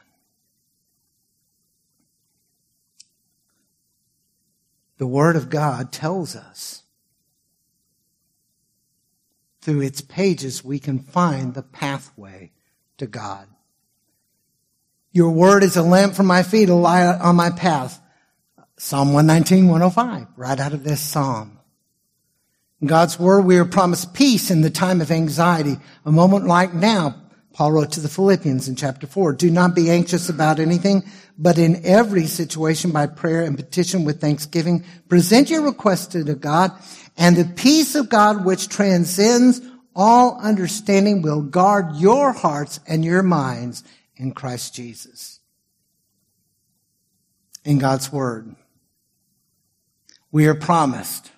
The 4.97 5.07
Word 5.07 5.35
of 5.35 5.49
God 5.49 5.91
tells 5.91 6.35
us 6.35 6.83
through 9.61 9.81
its 9.81 10.01
pages 10.01 10.63
we 10.63 10.79
can 10.79 10.97
find 10.97 11.53
the 11.53 11.61
pathway 11.61 12.51
to 12.97 13.05
God. 13.05 13.47
Your 15.11 15.31
word 15.31 15.63
is 15.63 15.77
a 15.77 15.83
lamp 15.83 16.15
for 16.15 16.23
my 16.23 16.43
feet, 16.43 16.69
a 16.69 16.75
light 16.75 17.19
on 17.19 17.35
my 17.35 17.49
path. 17.49 18.01
Psalm 18.77 19.13
119, 19.13 19.67
105, 19.67 20.27
right 20.35 20.59
out 20.59 20.73
of 20.73 20.83
this 20.83 21.01
psalm. 21.01 21.57
In 22.79 22.87
God's 22.87 23.19
word, 23.19 23.41
we 23.41 23.57
are 23.57 23.65
promised 23.65 24.13
peace 24.13 24.51
in 24.51 24.61
the 24.61 24.69
time 24.69 25.01
of 25.01 25.09
anxiety. 25.09 25.77
A 26.05 26.11
moment 26.11 26.45
like 26.45 26.75
now, 26.75 27.15
Paul 27.53 27.71
wrote 27.71 27.93
to 27.93 27.99
the 27.99 28.09
Philippians 28.09 28.67
in 28.67 28.75
chapter 28.75 29.07
4, 29.07 29.33
do 29.33 29.49
not 29.49 29.73
be 29.73 29.89
anxious 29.89 30.29
about 30.29 30.59
anything, 30.59 31.03
but 31.39 31.57
in 31.57 31.83
every 31.83 32.27
situation 32.27 32.91
by 32.91 33.07
prayer 33.07 33.41
and 33.41 33.55
petition 33.55 34.05
with 34.05 34.21
thanksgiving, 34.21 34.85
present 35.09 35.49
your 35.49 35.63
requests 35.63 36.07
to 36.07 36.35
God, 36.35 36.71
and 37.17 37.35
the 37.35 37.45
peace 37.45 37.95
of 37.95 38.09
God 38.09 38.45
which 38.45 38.69
transcends 38.69 39.59
all 39.95 40.39
understanding 40.39 41.23
will 41.23 41.41
guard 41.41 41.95
your 41.95 42.31
hearts 42.31 42.79
and 42.87 43.03
your 43.03 43.23
minds 43.23 43.83
in 44.17 44.32
Christ 44.34 44.73
Jesus. 44.73 45.39
In 47.63 47.80
God's 47.80 48.12
Word, 48.12 48.56
we 50.32 50.47
are 50.47 50.56
promised 50.56 51.32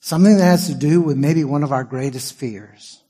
something 0.00 0.36
that 0.36 0.44
has 0.44 0.68
to 0.68 0.74
do 0.74 1.00
with 1.00 1.16
maybe 1.16 1.44
one 1.44 1.62
of 1.62 1.72
our 1.72 1.84
greatest 1.84 2.34
fears. 2.34 3.02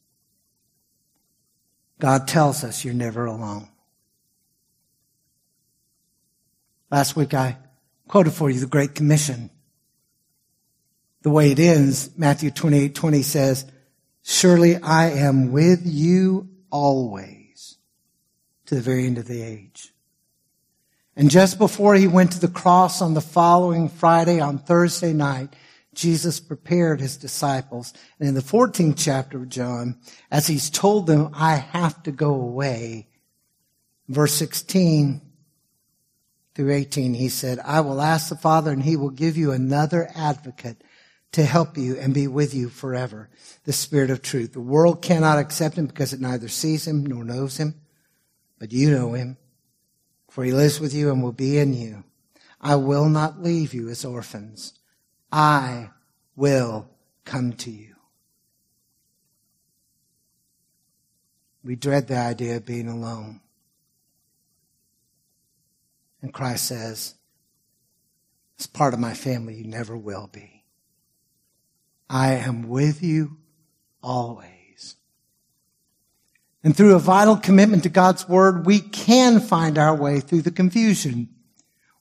God 1.99 2.29
tells 2.29 2.64
us 2.64 2.85
you're 2.85 2.95
never 2.95 3.25
alone. 3.27 3.69
Last 6.90 7.16
week 7.16 7.35
I 7.35 7.59
quoted 8.09 8.33
for 8.33 8.51
you 8.51 8.61
the 8.61 8.66
Great 8.66 8.95
Commission 8.95 9.51
the 11.27 11.31
way 11.31 11.51
it 11.51 11.59
ends, 11.59 12.16
Matthew 12.16 12.53
28, 12.53 12.95
20 12.95 13.23
says, 13.23 13.66
surely 14.29 14.75
I 14.77 15.11
am 15.11 15.53
with 15.53 15.83
you 15.85 16.49
always 16.69 17.79
to 18.67 18.75
the 18.75 18.81
very 18.81 19.07
end 19.07 19.19
of 19.19 19.29
the 19.29 19.41
age. 19.41 19.93
And 21.15 21.31
just 21.31 21.59
before 21.59 21.95
he 21.95 22.09
went 22.09 22.33
to 22.33 22.41
the 22.41 22.49
cross 22.49 23.01
on 23.01 23.15
the 23.15 23.21
following 23.21 23.89
Friday, 23.89 24.41
on 24.41 24.59
Thursday 24.59 25.12
night, 25.12 25.55
Jesus 25.95 26.41
prepared 26.41 27.01
his 27.01 27.17
disciples. 27.17 27.95
And 28.19 28.29
in 28.29 28.35
the 28.35 28.41
14th 28.41 28.97
chapter 28.99 29.39
of 29.39 29.49
John, 29.49 29.97
as 30.29 30.49
he's 30.49 30.71
told 30.71 31.07
them, 31.07 31.31
I 31.33 31.55
have 31.55 32.03
to 32.03 32.11
go 32.11 32.35
away, 32.35 33.07
verse 34.09 34.35
16 34.35 35.20
through 36.57 36.72
18, 36.72 37.14
he 37.14 37.29
said, 37.29 37.61
I 37.61 37.81
will 37.81 38.01
ask 38.01 38.29
the 38.29 38.35
Father 38.35 38.72
and 38.72 38.83
he 38.83 38.97
will 38.97 39.11
give 39.11 39.37
you 39.37 39.53
another 39.53 40.11
advocate 40.16 40.83
to 41.37 41.45
help 41.45 41.76
you 41.76 41.97
and 41.99 42.14
be 42.14 42.26
with 42.26 42.55
you 42.55 42.70
forever. 42.70 43.28
The 43.64 43.72
Spirit 43.72 44.11
of 44.11 44.22
truth. 44.22 44.55
The 44.55 44.61
world 44.61 45.03
cannot 45.03 45.39
accept 45.39 45.76
him 45.76 45.87
because 45.87 46.12
it 46.12 46.20
neither 46.20 46.49
sees 46.49 46.87
him 46.87 47.05
nor 47.05 47.24
knows 47.24 47.59
him, 47.59 47.74
but 48.59 48.72
you 48.72 48.91
know 48.91 49.12
him, 49.12 49.37
for 50.30 50.45
he 50.45 50.53
lives 50.53 50.80
with 50.80 50.95
you 50.95 51.11
and 51.11 51.22
will 51.22 51.32
be 51.32 51.59
in 51.59 51.74
you. 51.74 52.05
I 52.59 52.76
will 52.76 53.09
not 53.09 53.43
leave 53.43 53.74
you 53.74 53.91
as 53.91 54.03
orphans. 54.05 54.72
I 55.30 55.91
will 56.37 56.89
come 57.26 57.53
to 57.53 57.70
you. 57.70 57.95
We 61.62 61.76
dread 61.76 62.09
the 62.09 62.16
idea 62.16 62.57
of 62.57 62.64
being 62.64 62.89
alone. 62.89 63.41
And 66.22 66.32
Christ 66.32 66.64
says, 66.64 67.14
as 68.59 68.66
part 68.66 68.95
of 68.95 69.01
my 69.01 69.12
family. 69.12 69.57
You 69.57 69.64
never 69.64 69.97
will 69.97 70.28
be. 70.32 70.55
I 72.09 72.34
am 72.34 72.68
with 72.68 73.02
you 73.02 73.36
always. 74.02 74.96
And 76.62 76.76
through 76.76 76.94
a 76.94 77.00
vital 77.00 77.36
commitment 77.36 77.84
to 77.84 77.88
God's 77.88 78.28
word, 78.28 78.66
we 78.66 78.80
can 78.80 79.40
find 79.40 79.78
our 79.78 79.94
way 79.94 80.20
through 80.20 80.42
the 80.42 80.50
confusion. 80.50 81.28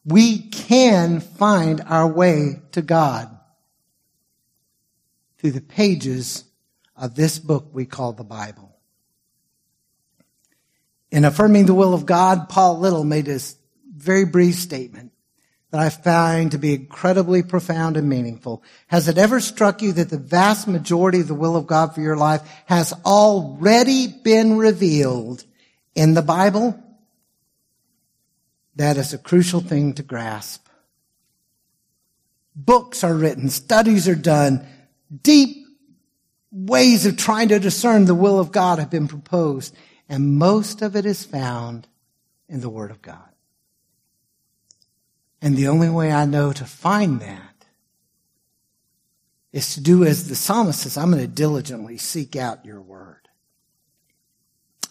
We 0.04 0.40
can 0.50 1.20
find 1.20 1.82
our 1.88 2.08
way 2.08 2.62
to 2.72 2.82
God 2.82 3.30
through 5.38 5.52
the 5.52 5.62
pages 5.62 6.44
of 6.96 7.16
this 7.16 7.40
book 7.40 7.70
we 7.74 7.86
call 7.86 8.14
the 8.14 8.24
Bible. 8.24 8.76
In 11.12 11.26
affirming 11.26 11.66
the 11.66 11.74
will 11.74 11.94
of 11.94 12.06
God, 12.06 12.50
Paul 12.50 12.80
Little 12.80 13.04
made 13.04 13.26
this 13.26 13.56
very 13.96 14.26
brief 14.26 14.56
statement 14.56 15.12
that 15.76 15.82
I 15.82 15.90
find 15.90 16.52
to 16.52 16.58
be 16.58 16.74
incredibly 16.74 17.44
profound 17.44 17.98
and 17.98 18.08
meaningful. 18.08 18.64
Has 18.88 19.10
it 19.10 19.18
ever 19.18 19.42
struck 19.42 19.82
you 19.82 19.92
that 19.92 20.10
the 20.10 20.18
vast 20.18 20.70
majority 20.70 21.20
of 21.20 21.28
the 21.28 21.36
will 21.36 21.58
of 21.58 21.68
God 21.68 21.94
for 21.94 22.00
your 22.00 22.16
life 22.16 22.42
has 22.66 22.94
already 23.06 24.08
been 24.08 24.58
revealed 24.58 25.44
in 25.94 26.14
the 26.14 26.22
Bible? 26.22 26.82
That 28.78 28.96
is 28.96 29.14
a 29.14 29.18
crucial 29.18 29.60
thing 29.60 29.96
to 29.96 30.04
grasp. 30.04 30.66
Books 32.56 33.04
are 33.04 33.14
written, 33.14 33.50
studies 33.50 34.08
are 34.08 34.16
done, 34.16 34.66
deep 35.24 35.68
ways 36.54 37.06
of 37.06 37.18
trying 37.18 37.50
to 37.50 37.60
discern 37.60 38.06
the 38.06 38.16
will 38.16 38.40
of 38.40 38.54
God 38.54 38.80
have 38.80 38.90
been 38.90 39.10
proposed. 39.10 39.76
And 40.08 40.38
most 40.38 40.82
of 40.82 40.96
it 40.96 41.06
is 41.06 41.26
found 41.26 41.86
in 42.48 42.62
the 42.62 42.70
Word 42.70 42.92
of 42.92 43.02
God. 43.02 43.35
And 45.46 45.56
the 45.56 45.68
only 45.68 45.90
way 45.90 46.12
I 46.12 46.26
know 46.26 46.52
to 46.54 46.66
find 46.66 47.22
that 47.22 47.66
is 49.54 49.76
to 49.76 49.80
do 49.80 50.04
as 50.04 50.28
the 50.28 50.36
psalmist 50.36 50.80
says, 50.80 50.98
I'm 50.98 51.12
going 51.12 51.22
to 51.22 51.28
diligently 51.28 52.00
seek 52.00 52.36
out 52.36 52.66
your 52.66 52.82
Word. 52.82 53.30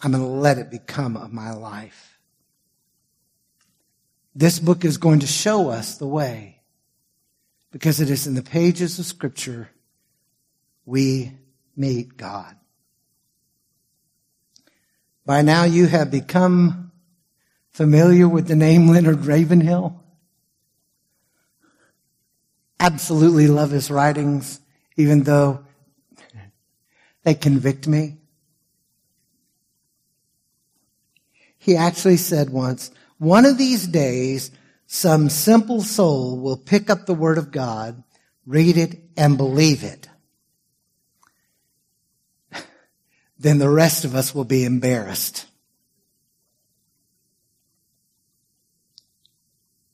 I'm 0.01 0.13
going 0.13 0.23
to 0.23 0.29
let 0.29 0.57
it 0.57 0.71
become 0.71 1.17
of 1.17 1.33
my 1.33 1.51
life. 1.51 2.21
This 4.33 4.59
book 4.59 4.85
is 4.85 4.95
going 4.95 5.19
to 5.19 5.27
show 5.27 5.67
us 5.67 5.97
the 5.97 6.07
way 6.07 6.61
because 7.71 7.99
it 7.99 8.09
is 8.09 8.25
in 8.25 8.35
the 8.35 8.41
pages 8.41 8.97
of 8.97 9.05
Scripture 9.05 9.69
we 10.85 11.33
meet 11.75 12.15
God. 12.15 12.55
By 15.25 15.41
now 15.41 15.65
you 15.65 15.87
have 15.87 16.09
become 16.09 16.93
familiar 17.73 18.29
with 18.29 18.47
the 18.47 18.55
name 18.55 18.87
Leonard 18.87 19.25
Ravenhill. 19.25 20.01
Absolutely 22.79 23.47
love 23.47 23.71
his 23.71 23.89
writings, 23.89 24.59
even 24.95 25.23
though 25.23 25.65
they 27.23 27.33
convict 27.33 27.87
me. 27.87 28.17
He 31.57 31.75
actually 31.75 32.17
said 32.17 32.51
once, 32.51 32.91
one 33.17 33.45
of 33.45 33.57
these 33.57 33.87
days, 33.87 34.51
some 34.87 35.29
simple 35.29 35.81
soul 35.81 36.39
will 36.39 36.57
pick 36.57 36.89
up 36.89 37.05
the 37.05 37.13
word 37.13 37.37
of 37.37 37.51
God, 37.51 38.03
read 38.45 38.77
it, 38.77 38.99
and 39.17 39.37
believe 39.37 39.83
it. 39.83 40.07
then 43.39 43.57
the 43.57 43.69
rest 43.69 44.05
of 44.05 44.13
us 44.13 44.35
will 44.35 44.43
be 44.43 44.63
embarrassed. 44.63 45.47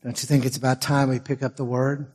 Don't 0.04 0.22
you 0.22 0.28
think 0.28 0.46
it's 0.46 0.58
about 0.58 0.82
time 0.82 1.10
we 1.10 1.20
pick 1.20 1.44
up 1.44 1.56
the 1.56 1.64
word? 1.64 2.12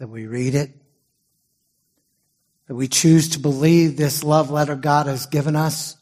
That 0.00 0.08
we 0.08 0.26
read 0.26 0.56
it? 0.56 0.72
That 2.66 2.74
we 2.74 2.88
choose 2.88 3.28
to 3.30 3.38
believe 3.38 3.96
this 3.96 4.24
love 4.24 4.50
letter 4.50 4.74
God 4.74 5.06
has 5.06 5.26
given 5.26 5.54
us? 5.54 5.96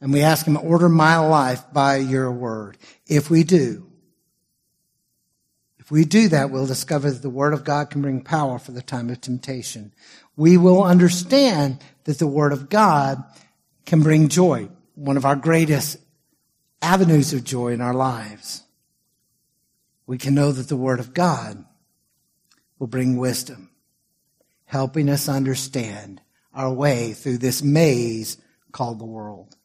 And 0.00 0.12
we 0.12 0.22
ask 0.22 0.44
Him, 0.44 0.56
order 0.56 0.88
my 0.88 1.18
life 1.18 1.62
by 1.72 1.98
your 1.98 2.32
word. 2.32 2.76
If 3.06 3.30
we 3.30 3.44
do, 3.44 3.86
if 5.78 5.92
we 5.92 6.04
do 6.04 6.28
that, 6.30 6.50
we'll 6.50 6.66
discover 6.66 7.12
that 7.12 7.22
the 7.22 7.30
Word 7.30 7.54
of 7.54 7.62
God 7.62 7.90
can 7.90 8.02
bring 8.02 8.20
power 8.20 8.58
for 8.58 8.72
the 8.72 8.82
time 8.82 9.08
of 9.08 9.20
temptation 9.20 9.92
we 10.36 10.56
will 10.56 10.84
understand 10.84 11.82
that 12.04 12.18
the 12.18 12.26
Word 12.26 12.52
of 12.52 12.68
God 12.68 13.24
can 13.86 14.02
bring 14.02 14.28
joy, 14.28 14.68
one 14.94 15.16
of 15.16 15.24
our 15.24 15.36
greatest 15.36 15.98
avenues 16.82 17.32
of 17.32 17.42
joy 17.42 17.68
in 17.68 17.80
our 17.80 17.94
lives. 17.94 18.62
We 20.06 20.18
can 20.18 20.34
know 20.34 20.52
that 20.52 20.68
the 20.68 20.76
Word 20.76 21.00
of 21.00 21.14
God 21.14 21.64
will 22.78 22.86
bring 22.86 23.16
wisdom, 23.16 23.70
helping 24.64 25.08
us 25.08 25.28
understand 25.28 26.20
our 26.54 26.72
way 26.72 27.12
through 27.12 27.38
this 27.38 27.62
maze 27.62 28.36
called 28.72 28.98
the 28.98 29.04
world. 29.04 29.56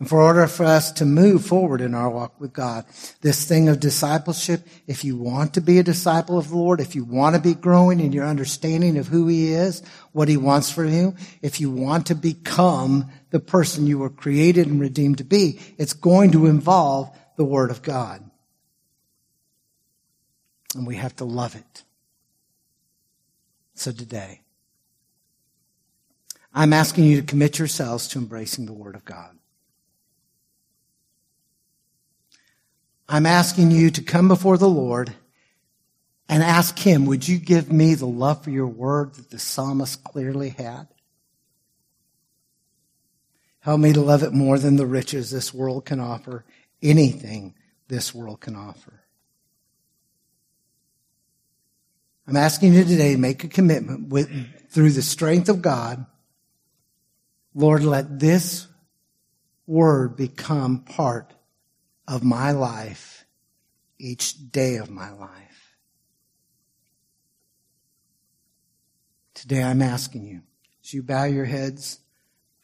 And 0.00 0.08
for 0.08 0.20
order 0.20 0.46
for 0.48 0.64
us 0.64 0.90
to 0.92 1.06
move 1.06 1.46
forward 1.46 1.80
in 1.80 1.94
our 1.94 2.10
walk 2.10 2.38
with 2.40 2.52
God, 2.52 2.84
this 3.20 3.46
thing 3.46 3.68
of 3.68 3.78
discipleship, 3.78 4.66
if 4.86 5.04
you 5.04 5.16
want 5.16 5.54
to 5.54 5.60
be 5.60 5.78
a 5.78 5.84
disciple 5.84 6.36
of 6.36 6.50
the 6.50 6.56
Lord, 6.56 6.80
if 6.80 6.96
you 6.96 7.04
want 7.04 7.36
to 7.36 7.40
be 7.40 7.54
growing 7.54 8.00
in 8.00 8.12
your 8.12 8.26
understanding 8.26 8.98
of 8.98 9.06
who 9.06 9.28
He 9.28 9.52
is, 9.52 9.82
what 10.12 10.28
He 10.28 10.36
wants 10.36 10.70
for 10.70 10.84
you, 10.84 11.14
if 11.42 11.60
you 11.60 11.70
want 11.70 12.08
to 12.08 12.14
become 12.14 13.08
the 13.30 13.40
person 13.40 13.86
you 13.86 13.98
were 13.98 14.10
created 14.10 14.66
and 14.66 14.80
redeemed 14.80 15.18
to 15.18 15.24
be, 15.24 15.60
it's 15.78 15.92
going 15.94 16.32
to 16.32 16.46
involve 16.46 17.16
the 17.36 17.44
Word 17.44 17.70
of 17.70 17.80
God. 17.80 18.28
And 20.74 20.86
we 20.86 20.96
have 20.96 21.16
to 21.16 21.24
love 21.24 21.54
it. 21.54 21.82
So 23.74 23.92
today, 23.92 24.40
I'm 26.52 26.72
asking 26.72 27.04
you 27.04 27.20
to 27.20 27.26
commit 27.26 27.58
yourselves 27.58 28.06
to 28.08 28.18
embracing 28.18 28.66
the 28.66 28.72
Word 28.72 28.94
of 28.94 29.04
God. 29.04 29.36
I'm 33.08 33.26
asking 33.26 33.70
you 33.70 33.90
to 33.90 34.02
come 34.02 34.28
before 34.28 34.56
the 34.56 34.68
Lord 34.68 35.14
and 36.28 36.42
ask 36.42 36.78
Him, 36.78 37.06
would 37.06 37.28
you 37.28 37.38
give 37.38 37.70
me 37.70 37.94
the 37.94 38.06
love 38.06 38.42
for 38.42 38.50
your 38.50 38.66
word 38.66 39.14
that 39.14 39.30
the 39.30 39.38
psalmist 39.38 40.04
clearly 40.04 40.50
had? 40.50 40.88
Help 43.60 43.80
me 43.80 43.92
to 43.92 44.00
love 44.00 44.22
it 44.22 44.32
more 44.32 44.58
than 44.58 44.76
the 44.76 44.86
riches 44.86 45.30
this 45.30 45.52
world 45.52 45.84
can 45.84 46.00
offer, 46.00 46.44
anything 46.82 47.54
this 47.88 48.14
world 48.14 48.40
can 48.40 48.54
offer. 48.54 49.03
I'm 52.26 52.36
asking 52.36 52.72
you 52.72 52.84
today 52.84 53.12
to 53.12 53.18
make 53.18 53.44
a 53.44 53.48
commitment 53.48 54.08
with, 54.08 54.30
through 54.70 54.90
the 54.90 55.02
strength 55.02 55.48
of 55.48 55.60
God. 55.60 56.06
Lord, 57.54 57.84
let 57.84 58.18
this 58.18 58.66
word 59.66 60.16
become 60.16 60.80
part 60.80 61.34
of 62.08 62.22
my 62.22 62.52
life 62.52 63.24
each 63.98 64.50
day 64.50 64.76
of 64.76 64.90
my 64.90 65.10
life. 65.10 65.76
Today 69.34 69.62
I'm 69.62 69.82
asking 69.82 70.24
you, 70.24 70.42
as 70.82 70.94
you 70.94 71.02
bow 71.02 71.24
your 71.24 71.44
heads, 71.44 72.00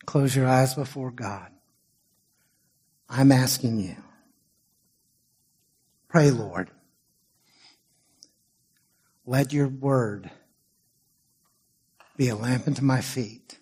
close 0.06 0.34
your 0.34 0.46
eyes 0.46 0.74
before 0.74 1.10
God, 1.10 1.50
I'm 3.08 3.32
asking 3.32 3.80
you, 3.80 3.96
pray, 6.08 6.30
Lord, 6.30 6.70
let 9.30 9.52
your 9.52 9.68
word 9.68 10.28
be 12.16 12.28
a 12.28 12.34
lamp 12.34 12.66
unto 12.66 12.82
my 12.82 13.00
feet, 13.00 13.60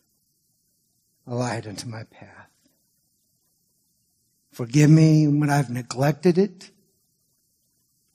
a 1.27 1.35
light 1.35 1.67
unto 1.67 1.87
my 1.87 2.05
path. 2.05 2.49
Forgive 4.51 4.89
me 4.89 5.29
when 5.29 5.51
I've 5.51 5.69
neglected 5.69 6.39
it. 6.39 6.71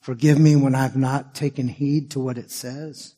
Forgive 0.02 0.40
me 0.40 0.56
when 0.56 0.74
I've 0.74 0.96
not 0.96 1.36
taken 1.36 1.68
heed 1.68 2.10
to 2.10 2.20
what 2.20 2.40
it 2.40 2.50
says. 2.50 3.14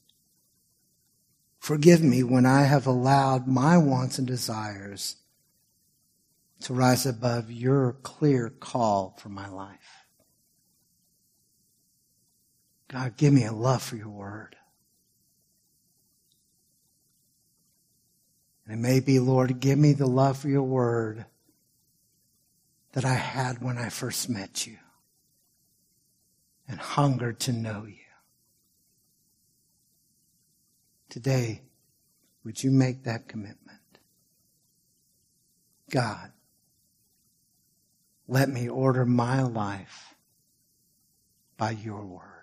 Forgive 1.57 2.03
me 2.03 2.21
when 2.21 2.45
I 2.45 2.63
have 2.63 2.85
allowed 2.85 3.47
my 3.47 3.77
wants 3.77 4.17
and 4.17 4.27
desires 4.27 5.15
to 6.59 6.73
rise 6.73 7.05
above 7.05 7.49
your 7.49 7.93
clear 8.03 8.49
call 8.49 9.15
for 9.17 9.29
my 9.29 9.47
life. 9.47 9.94
God, 12.95 13.17
give 13.17 13.33
me 13.33 13.43
a 13.43 13.51
love 13.51 13.83
for 13.83 13.97
your 13.97 14.07
word. 14.07 14.55
And 18.65 18.73
it 18.73 18.81
may 18.81 19.01
be, 19.01 19.19
Lord, 19.19 19.59
give 19.59 19.77
me 19.77 19.91
the 19.91 20.07
love 20.07 20.37
for 20.37 20.47
your 20.47 20.63
word 20.63 21.25
that 22.93 23.03
I 23.03 23.15
had 23.15 23.61
when 23.61 23.77
I 23.77 23.89
first 23.89 24.29
met 24.29 24.65
you 24.65 24.77
and 26.69 26.79
hungered 26.79 27.41
to 27.41 27.51
know 27.51 27.83
you. 27.85 27.95
Today, 31.09 31.63
would 32.45 32.63
you 32.63 32.71
make 32.71 33.03
that 33.03 33.27
commitment? 33.27 33.81
God, 35.89 36.31
let 38.25 38.47
me 38.47 38.69
order 38.69 39.05
my 39.05 39.41
life 39.41 40.15
by 41.57 41.71
your 41.71 42.05
word. 42.05 42.34